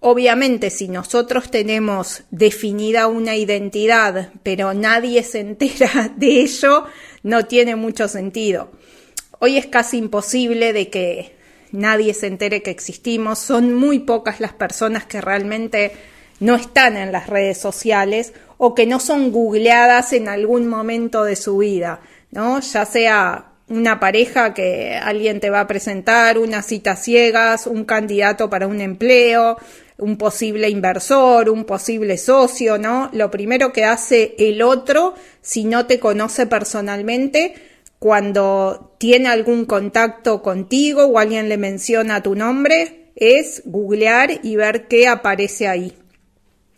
Obviamente, 0.00 0.70
si 0.70 0.88
nosotros 0.88 1.50
tenemos 1.50 2.22
definida 2.30 3.06
una 3.06 3.36
identidad, 3.36 4.30
pero 4.42 4.72
nadie 4.72 5.22
se 5.22 5.40
entera 5.40 6.12
de 6.16 6.40
ello, 6.42 6.84
no 7.22 7.46
tiene 7.46 7.76
mucho 7.76 8.08
sentido. 8.08 8.70
Hoy 9.46 9.58
es 9.58 9.66
casi 9.66 9.98
imposible 9.98 10.72
de 10.72 10.90
que 10.90 11.36
nadie 11.70 12.14
se 12.14 12.26
entere 12.26 12.62
que 12.62 12.72
existimos. 12.72 13.38
Son 13.38 13.74
muy 13.74 14.00
pocas 14.00 14.40
las 14.40 14.52
personas 14.52 15.06
que 15.06 15.20
realmente 15.20 15.92
no 16.40 16.56
están 16.56 16.96
en 16.96 17.12
las 17.12 17.28
redes 17.28 17.56
sociales 17.56 18.32
o 18.58 18.74
que 18.74 18.86
no 18.86 18.98
son 18.98 19.30
googleadas 19.30 20.12
en 20.14 20.28
algún 20.28 20.66
momento 20.66 21.22
de 21.22 21.36
su 21.36 21.58
vida, 21.58 22.00
¿no? 22.32 22.58
Ya 22.58 22.84
sea 22.86 23.52
una 23.68 24.00
pareja 24.00 24.52
que 24.52 24.96
alguien 24.96 25.38
te 25.38 25.50
va 25.50 25.60
a 25.60 25.68
presentar, 25.68 26.38
unas 26.38 26.66
citas 26.66 27.04
ciegas, 27.04 27.68
un 27.68 27.84
candidato 27.84 28.50
para 28.50 28.66
un 28.66 28.80
empleo, 28.80 29.58
un 29.98 30.18
posible 30.18 30.68
inversor, 30.68 31.50
un 31.50 31.62
posible 31.62 32.18
socio, 32.18 32.78
¿no? 32.78 33.10
Lo 33.12 33.30
primero 33.30 33.72
que 33.72 33.84
hace 33.84 34.34
el 34.40 34.60
otro, 34.60 35.14
si 35.40 35.62
no 35.62 35.86
te 35.86 36.00
conoce 36.00 36.46
personalmente, 36.46 37.75
cuando 38.06 38.94
tiene 38.98 39.28
algún 39.28 39.64
contacto 39.64 40.40
contigo 40.40 41.06
o 41.06 41.18
alguien 41.18 41.48
le 41.48 41.56
menciona 41.56 42.22
tu 42.22 42.36
nombre, 42.36 43.10
es 43.16 43.62
googlear 43.64 44.30
y 44.44 44.54
ver 44.54 44.86
qué 44.86 45.08
aparece 45.08 45.66
ahí. 45.66 45.92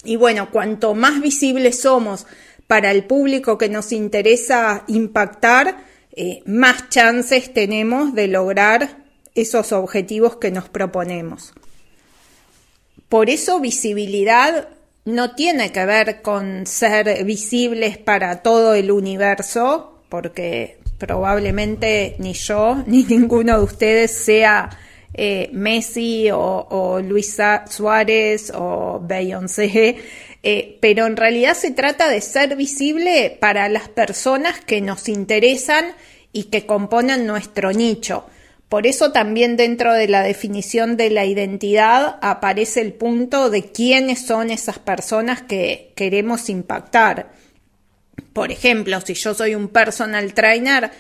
Y 0.05 0.17
bueno, 0.17 0.51
cuanto 0.51 0.95
más 0.95 1.21
visibles 1.21 1.83
somos 1.83 2.27
para 2.67 2.93
el 2.93 3.05
público 3.05 3.59
que 3.59 3.69
nos 3.69 3.93
interesa 3.93 4.85
impactar, 4.87 5.85
eh, 6.13 6.41
más 6.47 6.89
chances 6.89 7.53
tenemos 7.53 8.15
de 8.15 8.29
lograr 8.29 9.05
esos 9.35 9.73
objetivos 9.73 10.37
que 10.37 10.51
nos 10.51 10.71
proponemos. 10.71 11.53
Por 13.11 13.29
eso 13.29 13.61
visibilidad 13.61 14.71
no 15.05 15.35
tiene 15.35 15.73
que 15.73 15.85
ver 15.85 16.23
con 16.23 16.65
ser 16.67 17.23
visibles 17.25 17.99
para 17.99 18.41
todo 18.41 18.73
el 18.73 18.91
universo, 18.91 19.99
porque 20.09 20.78
probablemente 20.99 22.17
ni 22.19 22.35
yo 22.35 22.83
ni 22.87 23.05
ninguno 23.05 23.59
de 23.59 23.65
ustedes 23.65 24.11
sea 24.13 24.71
eh, 25.15 25.49
Messi 25.53 26.29
o, 26.31 27.01
Luis 27.03 27.37
Suárez 27.71 28.53
o 28.55 29.01
Beyoncé, 29.03 29.97
eh, 30.43 30.79
pero 30.81 31.07
en 31.07 31.17
realidad 31.17 31.55
se 31.55 31.71
trata 31.71 32.09
de 32.09 32.21
ser 32.21 32.57
visible 32.57 33.37
para 33.41 33.69
las 33.69 33.89
personas 33.89 34.61
que 34.61 34.81
nos 34.81 35.09
interesan 35.09 35.87
y 36.33 36.45
que 36.45 36.67
componen 36.67 37.27
nuestro 37.27 37.73
nicho. 37.73 38.27
Por 38.69 38.87
eso 38.87 39.13
también 39.13 39.57
dentro 39.57 39.95
de 39.95 40.09
la 40.09 40.23
definición 40.23 40.99
de 40.99 41.09
la 41.09 41.25
identidad 41.25 42.19
aparece 42.21 42.83
el 42.83 42.93
punto 42.93 43.49
de 43.49 43.73
quiénes 43.73 44.27
son 44.27 44.51
esas 44.51 44.79
personas 44.79 45.41
que 45.41 45.93
queremos 45.97 46.51
impactar. 46.51 47.33
Por 48.33 48.53
ejemplo, 48.53 49.01
si 49.01 49.15
yo 49.15 49.35
soy 49.35 49.55
un 49.55 49.69
personal 49.69 50.33
trainer, 50.35 50.91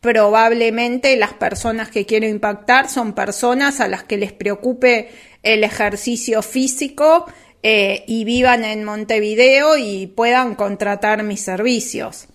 probablemente 0.00 1.16
las 1.16 1.32
personas 1.32 1.88
que 1.90 2.06
quiero 2.06 2.26
impactar 2.26 2.88
son 2.88 3.12
personas 3.12 3.80
a 3.80 3.88
las 3.88 4.02
que 4.02 4.16
les 4.16 4.32
preocupe 4.32 5.10
el 5.42 5.64
ejercicio 5.64 6.42
físico 6.42 7.26
eh, 7.62 8.04
y 8.08 8.24
vivan 8.24 8.64
en 8.64 8.82
Montevideo 8.84 9.76
y 9.76 10.08
puedan 10.08 10.56
contratar 10.56 11.22
mis 11.22 11.40
servicios. 11.40 12.26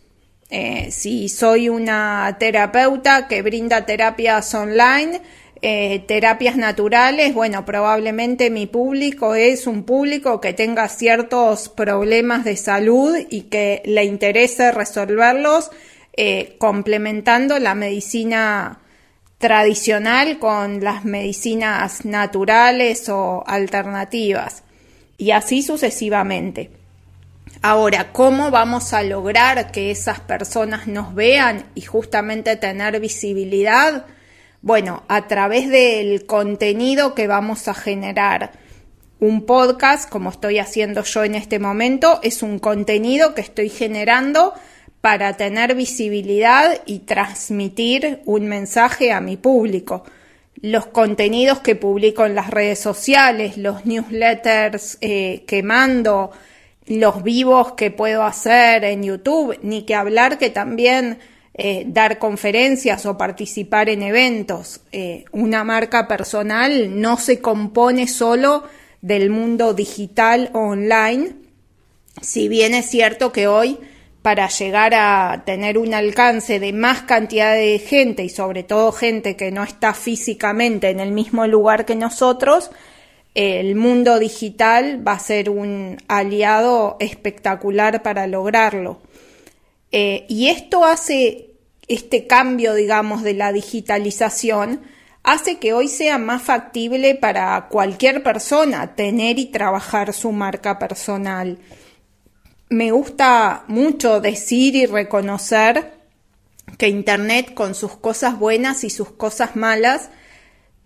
Eh, 0.50 0.89
si 0.91 1.28
soy 1.28 1.67
una 1.67 2.38
terapeuta 2.39 3.28
que 3.28 3.41
brinda 3.41 3.86
terapias 3.86 4.54
online, 4.56 5.21
eh, 5.62 6.04
terapias 6.08 6.56
naturales, 6.56 7.34
bueno, 7.34 7.65
probablemente 7.65 8.50
mi 8.50 8.67
público 8.67 9.34
es 9.34 9.65
un 9.65 9.84
público 9.84 10.39
que 10.39 10.54
tenga 10.54 10.88
ciertos 10.88 11.70
problemas 11.70 12.43
de 12.43 12.58
salud 12.58 13.17
y 13.30 13.43
que 13.43 13.82
le 13.86 14.04
interese 14.04 14.72
resolverlos 14.72 15.72
eh, 16.15 16.56
complementando 16.60 17.58
la 17.60 17.74
medicina 17.74 18.80
tradicional 19.39 20.39
con 20.39 20.84
las 20.84 21.06
medicinas 21.06 22.06
naturales 22.06 23.10
o 23.10 23.43
alternativas 23.48 24.63
y 25.17 25.32
así 25.32 25.63
sucesivamente. 25.63 26.72
Ahora, 27.63 28.12
¿cómo 28.12 28.52
vamos 28.52 28.93
a 28.93 29.02
lograr 29.02 29.72
que 29.72 29.89
esas 29.89 30.20
personas 30.20 30.86
nos 30.86 31.15
vean 31.15 31.65
y 31.74 31.82
justamente 31.82 32.56
tener 32.56 33.00
visibilidad? 33.00 34.06
Bueno, 34.67 35.03
a 35.08 35.30
través 35.30 35.69
del 35.69 36.25
contenido 36.25 37.15
que 37.15 37.25
vamos 37.25 37.69
a 37.69 37.73
generar. 37.73 38.51
Un 39.17 39.45
podcast, 39.45 40.10
como 40.10 40.30
estoy 40.30 40.60
haciendo 40.60 41.03
yo 41.03 41.23
en 41.23 41.36
este 41.36 41.58
momento, 41.58 42.19
es 42.21 42.43
un 42.43 42.60
contenido 42.60 43.34
que 43.34 43.39
estoy 43.39 43.69
generando 43.69 44.53
para 44.99 45.38
tener 45.38 45.73
visibilidad 45.73 46.82
y 46.86 46.99
transmitir 46.99 48.21
un 48.25 48.47
mensaje 48.47 49.13
a 49.13 49.21
mi 49.21 49.38
público. 49.38 50.03
Los 50.56 50.88
contenidos 50.88 51.62
que 51.62 51.77
publico 51.77 52.25
en 52.25 52.36
las 52.36 52.49
redes 52.49 52.80
sociales, 52.80 53.56
los 53.56 53.86
newsletters 53.86 54.97
eh, 54.99 55.45
que 55.47 55.63
mando, 55.63 56.32
los 56.88 57.23
vivos 57.23 57.71
que 57.71 57.89
puedo 57.89 58.23
hacer 58.23 58.84
en 58.84 59.03
YouTube, 59.03 59.58
ni 59.62 59.84
que 59.84 59.95
hablar 59.95 60.38
que 60.38 60.49
también 60.49 61.19
eh, 61.58 61.86
dar 61.88 62.20
conferencias 62.20 63.06
o 63.08 63.17
participar 63.17 63.89
en 63.89 64.04
eventos. 64.04 64.82
Eh, 64.91 65.26
una 65.32 65.63
marca 65.63 66.08
personal 66.08 67.02
no 67.02 67.17
se 67.17 67.41
compone 67.41 68.08
solo 68.08 68.63
del 69.02 69.32
mundo 69.32 69.74
digital 69.74 70.52
o 70.54 70.60
online, 70.60 71.36
si 72.22 72.48
bien 72.48 72.76
es 72.76 72.86
cierto 72.89 73.32
que 73.32 73.48
hoy 73.48 73.80
para 74.22 74.50
llegar 74.50 74.93
a 74.93 75.43
tener 75.46 75.78
un 75.78 75.93
alcance 75.93 76.60
de 76.60 76.74
más 76.74 77.04
cantidad 77.04 77.56
de 77.56 77.80
gente 77.80 78.24
y 78.24 78.30
sobre 78.30 78.63
todo 78.63 78.91
gente 78.91 79.36
que 79.36 79.52
no 79.52 79.63
está 79.63 79.93
físicamente 79.93 80.89
en 80.89 81.00
el 81.00 81.12
mismo 81.12 81.48
lugar 81.48 81.86
que 81.86 81.96
nosotros, 81.96 82.70
el 83.36 83.76
mundo 83.76 84.20
digital 84.20 85.08
va 85.08 85.13
a 85.13 85.20
ser 85.20 85.50
un 85.50 85.98
aliado 86.08 86.98
espectacular 87.00 88.04
para 88.04 88.28
lograrlo. 88.28 89.00
Eh, 89.91 90.26
y 90.28 90.47
esto 90.50 90.86
hace, 90.86 91.52
este 91.88 92.28
cambio, 92.28 92.73
digamos, 92.73 93.23
de 93.23 93.34
la 93.34 93.52
digitalización, 93.54 94.82
hace 95.23 95.58
que 95.58 95.73
hoy 95.73 95.88
sea 95.88 96.17
más 96.17 96.41
factible 96.41 97.15
para 97.15 97.67
cualquier 97.69 98.23
persona 98.23 98.95
tener 98.95 99.39
y 99.39 99.47
trabajar 99.47 100.13
su 100.13 100.32
marca 100.32 100.80
personal. 100.80 101.60
Me 102.69 102.91
gusta 102.91 103.63
mucho 103.67 104.19
decir 104.19 104.76
y 104.76 104.86
reconocer 104.86 105.93
que 106.78 106.89
Internet 106.89 107.54
con 107.54 107.76
sus 107.76 107.95
cosas 107.95 108.38
buenas 108.38 108.84
y 108.84 108.89
sus 108.89 109.12
cosas 109.12 109.56
malas 109.56 110.10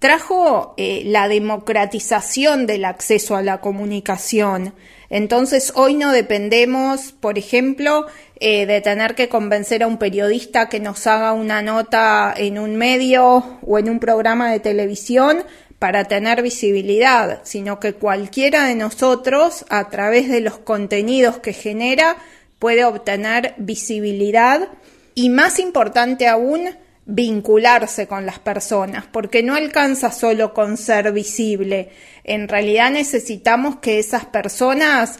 trajo 0.01 0.73
eh, 0.77 1.03
la 1.05 1.27
democratización 1.27 2.65
del 2.65 2.85
acceso 2.85 3.35
a 3.35 3.43
la 3.43 3.61
comunicación. 3.61 4.73
Entonces 5.11 5.73
hoy 5.75 5.93
no 5.93 6.11
dependemos, 6.11 7.11
por 7.11 7.37
ejemplo, 7.37 8.07
eh, 8.39 8.65
de 8.65 8.81
tener 8.81 9.13
que 9.13 9.29
convencer 9.29 9.83
a 9.83 9.87
un 9.87 9.99
periodista 9.99 10.69
que 10.69 10.79
nos 10.79 11.05
haga 11.05 11.33
una 11.33 11.61
nota 11.61 12.33
en 12.35 12.57
un 12.57 12.77
medio 12.77 13.59
o 13.61 13.77
en 13.77 13.91
un 13.91 13.99
programa 13.99 14.51
de 14.51 14.59
televisión 14.59 15.43
para 15.77 16.05
tener 16.05 16.41
visibilidad, 16.41 17.41
sino 17.43 17.79
que 17.79 17.93
cualquiera 17.93 18.65
de 18.65 18.73
nosotros, 18.73 19.65
a 19.69 19.89
través 19.89 20.29
de 20.29 20.41
los 20.41 20.57
contenidos 20.57 21.37
que 21.37 21.53
genera, 21.53 22.17
puede 22.57 22.85
obtener 22.85 23.53
visibilidad 23.57 24.67
y 25.13 25.29
más 25.29 25.59
importante 25.59 26.27
aún, 26.27 26.71
vincularse 27.11 28.07
con 28.07 28.25
las 28.25 28.39
personas, 28.39 29.05
porque 29.11 29.43
no 29.43 29.55
alcanza 29.55 30.11
solo 30.11 30.53
con 30.53 30.77
ser 30.77 31.11
visible. 31.11 31.89
En 32.23 32.47
realidad 32.47 32.89
necesitamos 32.89 33.77
que 33.77 33.99
esas 33.99 34.25
personas 34.25 35.19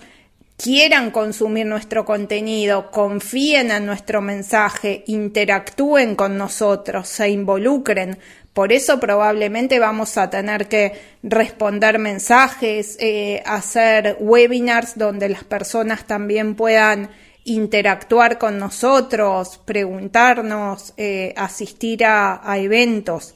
quieran 0.55 1.11
consumir 1.11 1.65
nuestro 1.65 2.05
contenido, 2.05 2.91
confíen 2.91 3.71
en 3.71 3.85
nuestro 3.85 4.21
mensaje, 4.21 5.03
interactúen 5.07 6.15
con 6.15 6.37
nosotros, 6.37 7.09
se 7.09 7.29
involucren. 7.29 8.17
Por 8.53 8.71
eso 8.71 8.99
probablemente 8.99 9.79
vamos 9.79 10.17
a 10.17 10.29
tener 10.29 10.67
que 10.67 10.93
responder 11.23 11.99
mensajes, 11.99 12.95
eh, 12.99 13.43
hacer 13.45 14.17
webinars 14.19 14.97
donde 14.97 15.29
las 15.29 15.43
personas 15.43 16.05
también 16.05 16.55
puedan 16.55 17.09
interactuar 17.43 18.37
con 18.37 18.59
nosotros, 18.59 19.59
preguntarnos, 19.65 20.93
eh, 20.97 21.33
asistir 21.35 22.05
a, 22.05 22.41
eventos. 22.57 23.35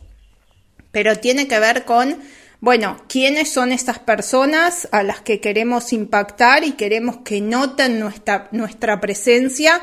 Pero 0.92 1.18
tiene 1.18 1.48
que 1.48 1.60
ver 1.60 1.86
con, 1.86 2.20
bueno, 2.60 3.02
quiénes 3.10 3.52
son 3.52 3.72
estas 3.72 4.00
personas 4.00 4.88
a 4.92 5.04
las 5.04 5.22
que 5.22 5.42
queremos 5.42 5.92
impactar 5.94 6.64
y 6.64 6.74
queremos 6.74 7.18
que 7.18 7.42
noten 7.42 8.00
nuestra, 8.00 8.48
nuestra 8.52 9.02
presencia 9.02 9.82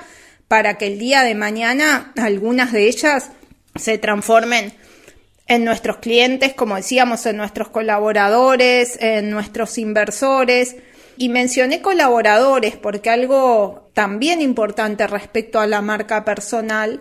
para 0.48 0.78
que 0.78 0.86
el 0.86 0.98
día 0.98 1.22
de 1.22 1.34
mañana 1.34 2.12
algunas 2.16 2.72
de 2.72 2.86
ellas 2.86 3.30
se 3.74 3.98
transformen 3.98 4.74
en 5.48 5.64
nuestros 5.64 5.98
clientes, 5.98 6.54
como 6.54 6.76
decíamos, 6.76 7.26
en 7.26 7.36
nuestros 7.36 7.68
colaboradores, 7.68 8.96
en 9.00 9.30
nuestros 9.30 9.76
inversores, 9.78 10.76
y 11.16 11.28
mencioné 11.28 11.80
colaboradores 11.80 12.76
porque 12.76 13.10
algo 13.10 13.90
también 13.94 14.40
importante 14.40 15.06
respecto 15.06 15.60
a 15.60 15.66
la 15.66 15.82
marca 15.82 16.24
personal 16.24 17.00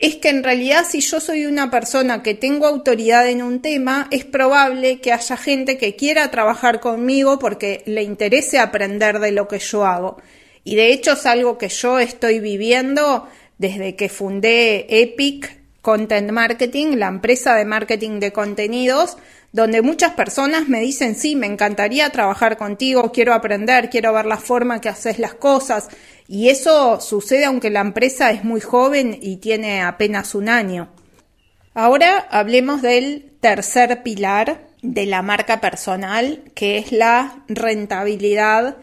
es 0.00 0.16
que 0.16 0.30
en 0.30 0.42
realidad 0.42 0.86
si 0.88 1.00
yo 1.00 1.20
soy 1.20 1.44
una 1.44 1.70
persona 1.70 2.22
que 2.22 2.34
tengo 2.34 2.66
autoridad 2.66 3.28
en 3.28 3.42
un 3.42 3.60
tema, 3.60 4.08
es 4.10 4.24
probable 4.24 5.00
que 5.00 5.12
haya 5.12 5.36
gente 5.36 5.76
que 5.76 5.94
quiera 5.94 6.30
trabajar 6.30 6.80
conmigo 6.80 7.38
porque 7.38 7.82
le 7.84 8.02
interese 8.02 8.58
aprender 8.58 9.20
de 9.20 9.32
lo 9.32 9.46
que 9.46 9.58
yo 9.58 9.84
hago. 9.84 10.16
Y 10.64 10.76
de 10.76 10.92
hecho 10.92 11.12
es 11.12 11.26
algo 11.26 11.58
que 11.58 11.68
yo 11.68 11.98
estoy 11.98 12.40
viviendo 12.40 13.28
desde 13.58 13.94
que 13.94 14.08
fundé 14.08 14.86
Epic 14.88 15.60
Content 15.82 16.30
Marketing, 16.30 16.96
la 16.96 17.08
empresa 17.08 17.54
de 17.54 17.66
marketing 17.66 18.20
de 18.20 18.32
contenidos, 18.32 19.18
donde 19.52 19.82
muchas 19.82 20.12
personas 20.12 20.68
me 20.68 20.80
dicen, 20.80 21.16
sí, 21.16 21.34
me 21.34 21.46
encantaría 21.46 22.10
trabajar 22.10 22.56
contigo, 22.56 23.10
quiero 23.12 23.34
aprender, 23.34 23.90
quiero 23.90 24.12
ver 24.12 24.26
la 24.26 24.36
forma 24.36 24.80
que 24.80 24.88
haces 24.88 25.18
las 25.18 25.34
cosas. 25.34 25.88
Y 26.28 26.48
eso 26.48 27.00
sucede 27.00 27.46
aunque 27.46 27.70
la 27.70 27.80
empresa 27.80 28.30
es 28.30 28.44
muy 28.44 28.60
joven 28.60 29.18
y 29.20 29.38
tiene 29.38 29.82
apenas 29.82 30.34
un 30.34 30.48
año. 30.48 30.88
Ahora 31.74 32.18
hablemos 32.30 32.82
del 32.82 33.32
tercer 33.40 34.02
pilar 34.02 34.68
de 34.82 35.06
la 35.06 35.22
marca 35.22 35.60
personal, 35.60 36.42
que 36.54 36.78
es 36.78 36.92
la 36.92 37.44
rentabilidad, 37.48 38.76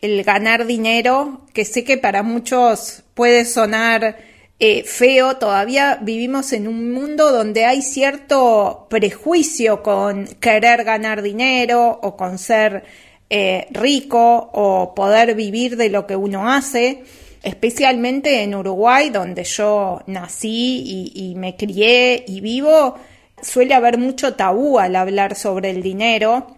el 0.00 0.22
ganar 0.24 0.66
dinero, 0.66 1.46
que 1.52 1.64
sé 1.64 1.84
que 1.84 1.98
para 1.98 2.22
muchos 2.22 3.02
puede 3.14 3.44
sonar 3.44 4.16
eh, 4.64 4.84
feo, 4.84 5.38
todavía 5.38 5.98
vivimos 6.00 6.52
en 6.52 6.68
un 6.68 6.92
mundo 6.92 7.32
donde 7.32 7.64
hay 7.64 7.82
cierto 7.82 8.86
prejuicio 8.88 9.82
con 9.82 10.24
querer 10.38 10.84
ganar 10.84 11.20
dinero 11.20 11.98
o 12.00 12.16
con 12.16 12.38
ser 12.38 12.84
eh, 13.28 13.66
rico 13.72 14.50
o 14.52 14.94
poder 14.94 15.34
vivir 15.34 15.76
de 15.76 15.88
lo 15.88 16.06
que 16.06 16.14
uno 16.14 16.48
hace, 16.48 17.02
especialmente 17.42 18.44
en 18.44 18.54
Uruguay, 18.54 19.10
donde 19.10 19.42
yo 19.42 20.00
nací 20.06 21.10
y 21.12 21.34
me 21.34 21.56
crié 21.56 22.24
y 22.24 22.40
vivo, 22.40 22.94
suele 23.42 23.74
haber 23.74 23.98
mucho 23.98 24.34
tabú 24.34 24.78
al 24.78 24.94
hablar 24.94 25.34
sobre 25.34 25.70
el 25.70 25.82
dinero. 25.82 26.54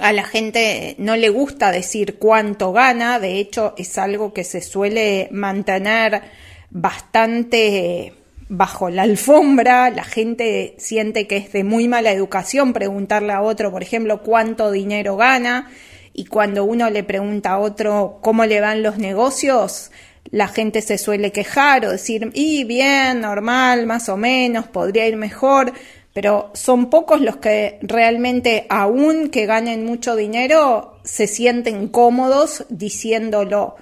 A 0.00 0.12
la 0.12 0.22
gente 0.22 0.94
no 0.98 1.16
le 1.16 1.30
gusta 1.30 1.72
decir 1.72 2.16
cuánto 2.16 2.72
gana, 2.72 3.18
de 3.18 3.40
hecho 3.40 3.74
es 3.76 3.98
algo 3.98 4.32
que 4.32 4.44
se 4.44 4.60
suele 4.60 5.26
mantener 5.32 6.22
bastante 6.70 8.14
bajo 8.48 8.90
la 8.90 9.02
alfombra, 9.02 9.90
la 9.90 10.02
gente 10.02 10.74
siente 10.78 11.28
que 11.28 11.36
es 11.36 11.52
de 11.52 11.62
muy 11.62 11.86
mala 11.86 12.10
educación 12.10 12.72
preguntarle 12.72 13.32
a 13.32 13.42
otro, 13.42 13.70
por 13.70 13.82
ejemplo, 13.82 14.22
cuánto 14.22 14.72
dinero 14.72 15.16
gana, 15.16 15.70
y 16.12 16.24
cuando 16.24 16.64
uno 16.64 16.90
le 16.90 17.04
pregunta 17.04 17.52
a 17.52 17.58
otro 17.58 18.18
cómo 18.22 18.44
le 18.44 18.60
van 18.60 18.82
los 18.82 18.98
negocios, 18.98 19.92
la 20.30 20.48
gente 20.48 20.82
se 20.82 20.98
suele 20.98 21.30
quejar 21.30 21.86
o 21.86 21.92
decir, 21.92 22.30
y 22.34 22.64
bien, 22.64 23.20
normal, 23.20 23.86
más 23.86 24.08
o 24.08 24.16
menos, 24.16 24.66
podría 24.66 25.06
ir 25.06 25.16
mejor, 25.16 25.72
pero 26.12 26.50
son 26.54 26.90
pocos 26.90 27.20
los 27.20 27.36
que 27.36 27.78
realmente, 27.82 28.66
aun 28.68 29.30
que 29.30 29.46
ganen 29.46 29.84
mucho 29.84 30.16
dinero, 30.16 30.98
se 31.04 31.28
sienten 31.28 31.88
cómodos 31.88 32.64
diciéndolo. 32.68 33.76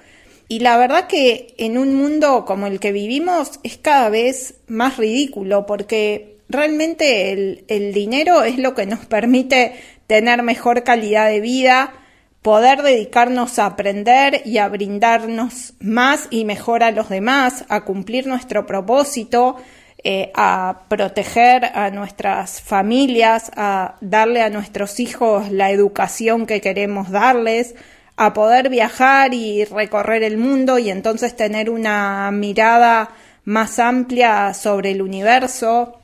Y 0.51 0.59
la 0.61 0.77
verdad 0.77 1.05
que 1.05 1.53
en 1.59 1.77
un 1.77 1.93
mundo 1.93 2.43
como 2.43 2.65
el 2.65 2.79
que 2.79 2.91
vivimos 2.91 3.59
es 3.61 3.77
cada 3.77 4.09
vez 4.09 4.55
más 4.67 4.97
ridículo 4.97 5.67
porque 5.67 6.39
realmente 6.49 7.31
el, 7.67 7.93
dinero 7.93 8.41
es 8.41 8.57
lo 8.57 8.73
que 8.73 8.87
nos 8.87 9.05
permite 9.05 9.75
tener 10.07 10.41
mejor 10.41 10.83
calidad 10.83 11.29
de 11.29 11.39
vida, 11.39 11.93
poder 12.41 12.81
dedicarnos 12.81 13.59
a 13.59 13.67
aprender 13.67 14.41
y 14.43 14.57
a 14.57 14.67
brindarnos 14.69 15.75
más 15.79 16.27
y 16.31 16.45
mejor 16.45 16.81
a 16.81 16.89
los 16.89 17.09
demás, 17.09 17.63
a 17.69 17.85
cumplir 17.85 18.25
nuestro 18.25 18.65
propósito, 18.65 19.57
eh, 20.03 20.31
a 20.33 20.85
proteger 20.87 21.65
a 21.65 21.91
nuestras 21.91 22.59
familias, 22.59 23.51
a 23.55 23.97
darle 24.01 24.41
a 24.41 24.49
nuestros 24.49 24.99
hijos 24.99 25.51
la 25.51 25.69
educación 25.69 26.47
que 26.47 26.59
queremos 26.59 27.11
darles, 27.11 27.75
a 28.21 28.33
poder 28.33 28.67
viajar 28.67 29.33
y 29.33 29.63
recorrer 29.63 30.23
el 30.23 30.37
mundo 30.37 30.77
y 30.77 30.89
entonces 30.89 31.37
tener 31.37 31.69
una 31.69 32.29
mirada 32.31 33.11
más 33.45 33.79
amplia 33.79 34.53
sobre 34.53 34.91
el 34.91 35.01
universo, 35.01 36.01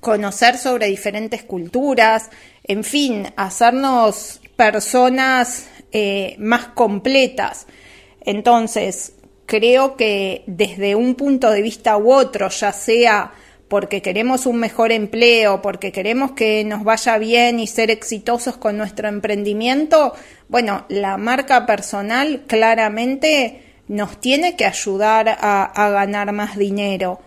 conocer 0.00 0.56
sobre 0.56 0.86
diferentes 0.86 1.42
culturas, 1.42 2.30
en 2.64 2.82
fin, 2.82 3.26
hacernos 3.36 4.40
personas 4.56 5.68
eh, 5.92 6.34
más 6.38 6.68
completas. 6.68 7.66
Entonces, 8.22 9.12
creo 9.44 9.96
que 9.96 10.44
desde 10.46 10.94
un 10.94 11.14
punto 11.14 11.50
de 11.50 11.60
vista 11.60 11.98
u 11.98 12.10
otro, 12.10 12.48
ya 12.48 12.72
sea 12.72 13.32
porque 13.74 14.02
queremos 14.02 14.46
un 14.46 14.58
mejor 14.58 14.92
empleo, 14.92 15.60
porque 15.60 15.90
queremos 15.90 16.30
que 16.30 16.62
nos 16.62 16.84
vaya 16.84 17.18
bien 17.18 17.58
y 17.58 17.66
ser 17.66 17.90
exitosos 17.90 18.56
con 18.56 18.76
nuestro 18.76 19.08
emprendimiento, 19.08 20.14
bueno, 20.48 20.84
la 20.88 21.16
marca 21.16 21.66
personal 21.66 22.44
claramente 22.46 23.64
nos 23.88 24.20
tiene 24.20 24.54
que 24.54 24.64
ayudar 24.64 25.28
a, 25.28 25.90
ganar 25.90 26.30
más 26.30 26.56
dinero. 26.56 27.18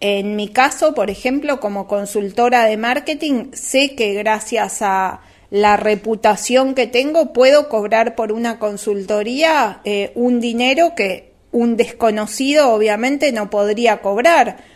En 0.00 0.36
mi 0.36 0.48
caso, 0.48 0.94
por 0.94 1.10
ejemplo, 1.10 1.60
como 1.60 1.86
consultora 1.86 2.64
de 2.64 2.78
marketing, 2.78 3.50
sé 3.52 3.94
que 3.94 4.14
gracias 4.14 4.80
a 4.80 5.20
la 5.50 5.76
reputación 5.76 6.74
que 6.74 6.86
tengo 6.86 7.34
puedo 7.34 7.68
cobrar 7.68 8.14
por 8.14 8.32
una 8.32 8.58
consultoría 8.58 9.82
eh, 9.84 10.12
un 10.14 10.40
dinero 10.40 10.94
que 10.96 11.34
un 11.52 11.76
desconocido 11.76 12.70
obviamente 12.70 13.32
no 13.32 13.50
podría 13.50 14.00
cobrar 14.00 14.72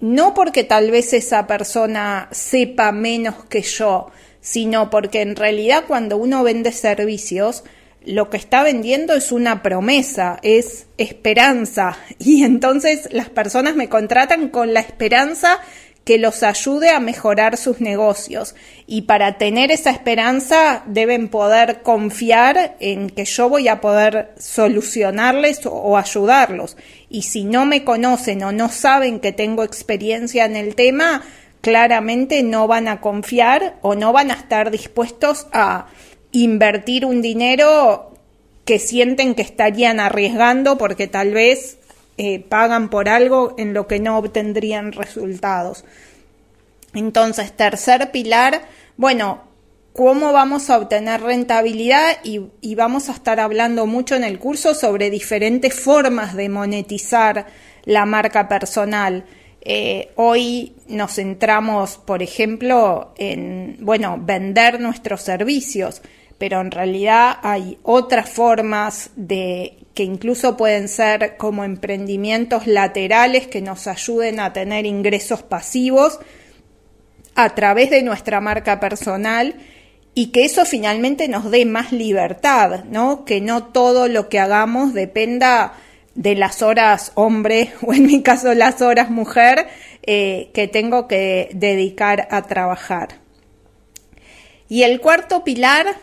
no 0.00 0.34
porque 0.34 0.64
tal 0.64 0.90
vez 0.90 1.12
esa 1.12 1.46
persona 1.46 2.28
sepa 2.32 2.90
menos 2.92 3.44
que 3.44 3.62
yo, 3.62 4.08
sino 4.40 4.90
porque 4.90 5.20
en 5.20 5.36
realidad 5.36 5.84
cuando 5.86 6.16
uno 6.16 6.42
vende 6.42 6.72
servicios, 6.72 7.64
lo 8.04 8.30
que 8.30 8.38
está 8.38 8.62
vendiendo 8.62 9.14
es 9.14 9.30
una 9.30 9.62
promesa, 9.62 10.38
es 10.42 10.86
esperanza. 10.96 11.98
Y 12.18 12.44
entonces 12.44 13.08
las 13.12 13.28
personas 13.28 13.76
me 13.76 13.88
contratan 13.88 14.48
con 14.48 14.72
la 14.72 14.80
esperanza 14.80 15.60
que 16.10 16.18
los 16.18 16.42
ayude 16.42 16.90
a 16.90 16.98
mejorar 16.98 17.56
sus 17.56 17.80
negocios. 17.80 18.56
Y 18.88 19.02
para 19.02 19.38
tener 19.38 19.70
esa 19.70 19.90
esperanza 19.90 20.82
deben 20.86 21.28
poder 21.28 21.82
confiar 21.82 22.74
en 22.80 23.10
que 23.10 23.24
yo 23.24 23.48
voy 23.48 23.68
a 23.68 23.80
poder 23.80 24.32
solucionarles 24.36 25.64
o, 25.66 25.96
ayudarlos. 25.96 26.76
Y 27.08 27.22
si 27.22 27.44
no 27.44 27.64
me 27.64 27.84
conocen 27.84 28.42
o 28.42 28.50
no 28.50 28.70
saben 28.70 29.20
que 29.20 29.30
tengo 29.30 29.62
experiencia 29.62 30.46
en 30.46 30.56
el 30.56 30.74
tema, 30.74 31.22
claramente 31.60 32.42
no 32.42 32.66
van 32.66 32.88
a 32.88 33.00
confiar 33.00 33.76
o 33.80 33.94
no 33.94 34.12
van 34.12 34.32
a 34.32 34.34
estar 34.34 34.72
dispuestos 34.72 35.46
a 35.52 35.86
invertir 36.32 37.06
un 37.06 37.22
dinero 37.22 38.14
que 38.64 38.80
sienten 38.80 39.36
que 39.36 39.42
estarían 39.42 40.00
arriesgando 40.00 40.76
porque 40.76 41.06
tal 41.06 41.32
vez 41.32 41.78
eh, 42.22 42.38
pagan 42.38 42.90
por 42.90 43.08
algo 43.08 43.54
en 43.56 43.72
lo 43.72 43.86
que 43.86 43.98
no 43.98 44.18
obtendrían 44.18 44.92
resultados. 44.92 45.86
Entonces, 46.92 47.50
tercer 47.56 48.10
pilar, 48.10 48.60
bueno, 48.98 49.40
cómo 49.94 50.30
vamos 50.30 50.68
a 50.68 50.76
obtener 50.76 51.22
rentabilidad 51.22 52.18
y, 52.22 52.74
vamos 52.74 53.08
a 53.08 53.12
estar 53.12 53.40
hablando 53.40 53.86
mucho 53.86 54.16
en 54.16 54.24
el 54.24 54.38
curso 54.38 54.74
sobre 54.74 55.08
diferentes 55.08 55.72
formas 55.72 56.34
de 56.34 56.50
monetizar 56.50 57.46
la 57.86 58.04
marca 58.04 58.46
personal. 58.48 59.24
Eh, 59.62 60.10
hoy 60.16 60.74
nos 60.88 61.14
centramos, 61.14 61.96
por 61.96 62.22
ejemplo, 62.22 63.14
en, 63.16 63.78
bueno, 63.80 64.18
vender 64.20 64.78
nuestros 64.78 65.22
servicios, 65.22 66.02
pero 66.36 66.60
en 66.60 66.70
realidad 66.70 67.38
hay 67.42 67.78
otras 67.82 68.28
formas 68.28 69.08
de 69.16 69.79
que 69.94 70.04
incluso 70.04 70.56
pueden 70.56 70.88
ser 70.88 71.36
como 71.36 71.64
emprendimientos 71.64 72.66
laterales 72.66 73.46
que 73.46 73.60
nos 73.60 73.86
ayuden 73.86 74.40
a 74.40 74.52
tener 74.52 74.86
ingresos 74.86 75.42
pasivos 75.42 76.20
a 77.34 77.54
través 77.54 77.90
de 77.90 78.02
nuestra 78.02 78.40
marca 78.40 78.80
personal 78.80 79.54
y 80.14 80.26
que 80.26 80.44
eso 80.44 80.64
finalmente 80.64 81.28
nos 81.28 81.50
dé 81.50 81.64
más 81.64 81.92
libertad, 81.92 82.84
¿no? 82.84 83.24
Que 83.24 83.40
no 83.40 83.64
todo 83.64 84.08
lo 84.08 84.28
que 84.28 84.38
hagamos 84.38 84.92
dependa 84.92 85.74
de 86.14 86.34
las 86.34 86.62
horas 86.62 87.12
hombre 87.14 87.72
o 87.82 87.92
en 87.92 88.06
mi 88.06 88.22
caso 88.22 88.54
las 88.54 88.82
horas 88.82 89.10
mujer 89.10 89.68
eh, 90.02 90.50
que 90.52 90.68
tengo 90.68 91.08
que 91.08 91.50
dedicar 91.52 92.28
a 92.30 92.42
trabajar. 92.42 93.20
Y 94.68 94.84
el 94.84 95.00
cuarto 95.00 95.42
pilar 95.42 95.96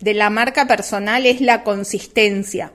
de 0.00 0.14
la 0.14 0.28
marca 0.28 0.66
personal 0.66 1.24
es 1.24 1.40
la 1.40 1.62
consistencia. 1.62 2.72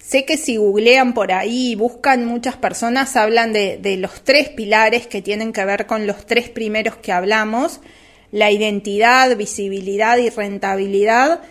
Sé 0.00 0.24
que 0.24 0.36
si 0.36 0.56
googlean 0.56 1.14
por 1.14 1.30
ahí 1.30 1.72
y 1.72 1.74
buscan 1.76 2.24
muchas 2.24 2.56
personas, 2.56 3.14
hablan 3.16 3.52
de, 3.52 3.78
de, 3.78 3.96
los 3.96 4.24
tres 4.24 4.48
pilares 4.48 5.06
que 5.06 5.22
tienen 5.22 5.52
que 5.52 5.64
ver 5.64 5.86
con 5.86 6.06
los 6.06 6.26
tres 6.26 6.48
primeros 6.48 6.96
que 6.96 7.12
hablamos, 7.12 7.80
la 8.32 8.50
identidad, 8.50 9.36
visibilidad 9.36 10.16
y 10.16 10.30
rentabilidad, 10.30 11.42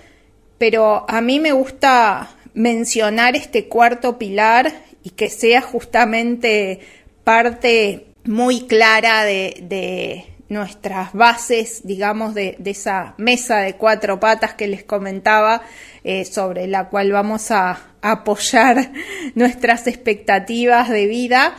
pero 0.58 1.06
a 1.08 1.22
mí 1.22 1.40
me 1.40 1.54
gusta 1.54 2.36
mencionar 2.54 3.36
este 3.36 3.68
cuarto 3.68 4.18
pilar 4.18 4.74
y 5.04 5.12
que 5.12 5.30
sea 5.30 5.62
justamente 5.62 6.80
parte 7.24 8.08
muy 8.26 8.68
clara 8.68 9.24
de, 9.24 10.26
nuestras 10.50 11.14
bases, 11.14 11.82
digamos, 11.84 12.34
de, 12.34 12.58
esa 12.66 13.14
mesa 13.18 13.60
de 13.60 13.76
cuatro 13.76 14.20
patas 14.20 14.56
que 14.56 14.68
les 14.68 14.84
comentaba, 14.84 15.62
eh, 16.04 16.26
sobre 16.26 16.68
la 16.68 16.90
cual 16.90 17.12
vamos 17.12 17.52
a 17.52 17.80
apoyar 18.02 18.92
nuestras 19.36 19.88
expectativas 19.88 20.90
de 20.90 21.06
vida, 21.06 21.56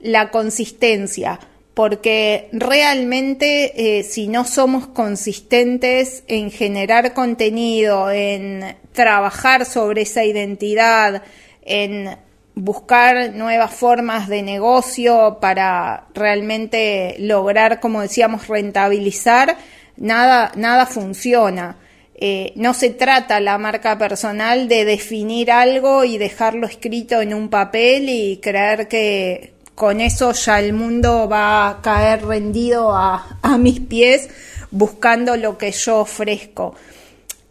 la 0.00 0.30
consistencia. 0.30 1.38
Porque 1.74 2.50
realmente 2.52 3.98
eh, 3.98 4.02
si 4.02 4.28
no 4.28 4.44
somos 4.44 4.88
consistentes 4.88 6.22
en 6.26 6.50
generar 6.50 7.14
contenido, 7.14 8.10
en 8.10 8.76
trabajar 8.92 9.64
sobre 9.64 10.02
esa 10.02 10.22
identidad, 10.22 11.22
en 11.62 12.18
buscar 12.54 13.32
nuevas 13.32 13.72
formas 13.72 14.28
de 14.28 14.42
negocio 14.42 15.38
para 15.40 16.06
realmente 16.14 17.16
lograr, 17.18 17.80
como 17.80 18.02
decíamos, 18.02 18.48
rentabilizar, 18.48 19.56
nada, 19.96 20.52
nada 20.56 20.86
funciona. 20.86 21.76
Eh, 22.14 22.52
no 22.54 22.72
se 22.72 22.90
trata 22.90 23.40
la 23.40 23.58
marca 23.58 23.98
personal 23.98 24.68
de 24.68 24.84
definir 24.84 25.50
algo 25.50 26.04
y 26.04 26.18
dejarlo 26.18 26.68
escrito 26.68 27.20
en 27.20 27.34
un 27.34 27.48
papel 27.48 28.08
y 28.08 28.36
creer 28.36 28.86
que 28.86 29.54
con 29.74 30.00
eso 30.00 30.30
ya 30.30 30.60
el 30.60 30.72
mundo 30.72 31.28
va 31.28 31.68
a 31.68 31.82
caer 31.82 32.24
rendido 32.24 32.94
a, 32.94 33.38
mis 33.58 33.80
pies 33.80 34.28
buscando 34.70 35.36
lo 35.36 35.58
que 35.58 35.72
yo 35.72 35.98
ofrezco. 35.98 36.76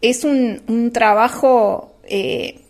Es 0.00 0.24
un, 0.24 0.90
trabajo, 0.90 1.96
eh, 2.04 2.61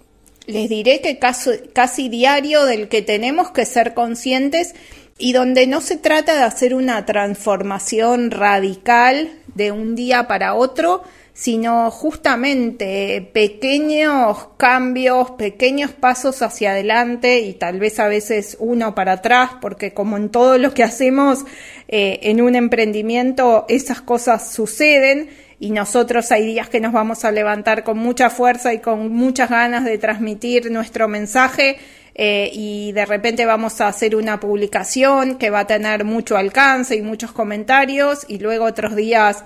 les 0.47 0.69
diré 0.69 1.01
que 1.01 1.19
casi, 1.19 1.51
casi 1.73 2.09
diario 2.09 2.65
del 2.65 2.89
que 2.89 3.03
tenemos 3.03 3.51
que 3.51 3.65
ser 3.65 3.95
conscientes 3.95 4.75
y 5.19 5.33
donde 5.33 5.67
no 5.67 5.81
se 5.81 5.97
trata 5.97 6.35
de 6.35 6.43
hacer 6.43 6.75
una 6.75 7.07
transformación 7.07 8.31
radical 8.31 9.31
de 9.55 9.71
un 9.71 9.95
día 9.95 10.27
para 10.27 10.55
otro, 10.55 11.03
sino 11.35 11.91
justamente 11.91 13.31
pequeños 13.33 14.49
cambios, 14.59 15.31
pequeños 15.33 15.93
pasos 15.93 16.43
hacia 16.43 16.73
adelante 16.73 17.41
y 17.41 17.55
tal 17.55 17.79
vez 17.79 17.99
a 18.01 18.09
veces 18.09 18.57
uno 18.61 18.95
para 18.95 19.13
atrás, 19.13 19.53
porque 19.61 19.95
como 19.95 20.17
en 20.17 20.29
todo 20.29 20.59
lo 20.59 20.75
que 20.75 20.83
hacemos 20.83 21.45
eh, 21.89 22.21
en 22.23 22.43
un 22.43 22.55
emprendimiento, 22.55 23.65
esas 23.69 24.03
cosas 24.03 24.53
suceden 24.53 25.31
y 25.59 25.71
nosotros 25.71 26.31
hay 26.33 26.45
días 26.45 26.69
que 26.69 26.81
nos 26.81 26.93
vamos 26.93 27.25
a 27.25 27.31
levantar 27.31 27.83
con 27.85 27.97
mucha 27.97 28.31
fuerza 28.31 28.75
y 28.75 28.81
con 28.81 29.13
muchas 29.13 29.49
ganas 29.49 29.85
de 29.85 29.97
transmitir 29.97 30.71
nuestro 30.71 31.09
mensaje. 31.09 31.79
Eh, 32.15 32.51
y 32.53 32.93
de 32.93 33.07
repente 33.07 33.47
vamos 33.47 33.81
a 33.81 33.89
hacer 33.89 34.17
una 34.17 34.39
publicación 34.39 35.39
que 35.39 35.49
va 35.49 35.61
a 35.61 35.67
tener 35.67 36.05
mucho 36.05 36.37
alcance 36.37 36.95
y 36.95 37.01
muchos 37.01 37.33
comentarios 37.33 38.27
y 38.29 38.39
luego 38.39 38.67
otros 38.67 38.95
días 38.97 39.45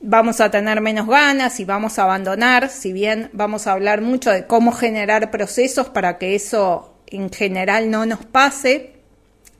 vamos 0.00 0.40
a 0.40 0.50
tener 0.50 0.80
menos 0.80 1.06
ganas 1.06 1.58
y 1.60 1.64
vamos 1.64 1.98
a 1.98 2.04
abandonar, 2.04 2.70
si 2.70 2.92
bien 2.92 3.30
vamos 3.32 3.66
a 3.66 3.72
hablar 3.72 4.00
mucho 4.00 4.30
de 4.30 4.46
cómo 4.46 4.72
generar 4.72 5.30
procesos 5.30 5.88
para 5.88 6.18
que 6.18 6.34
eso 6.34 6.94
en 7.06 7.30
general 7.30 7.90
no 7.90 8.06
nos 8.06 8.24
pase, 8.24 8.94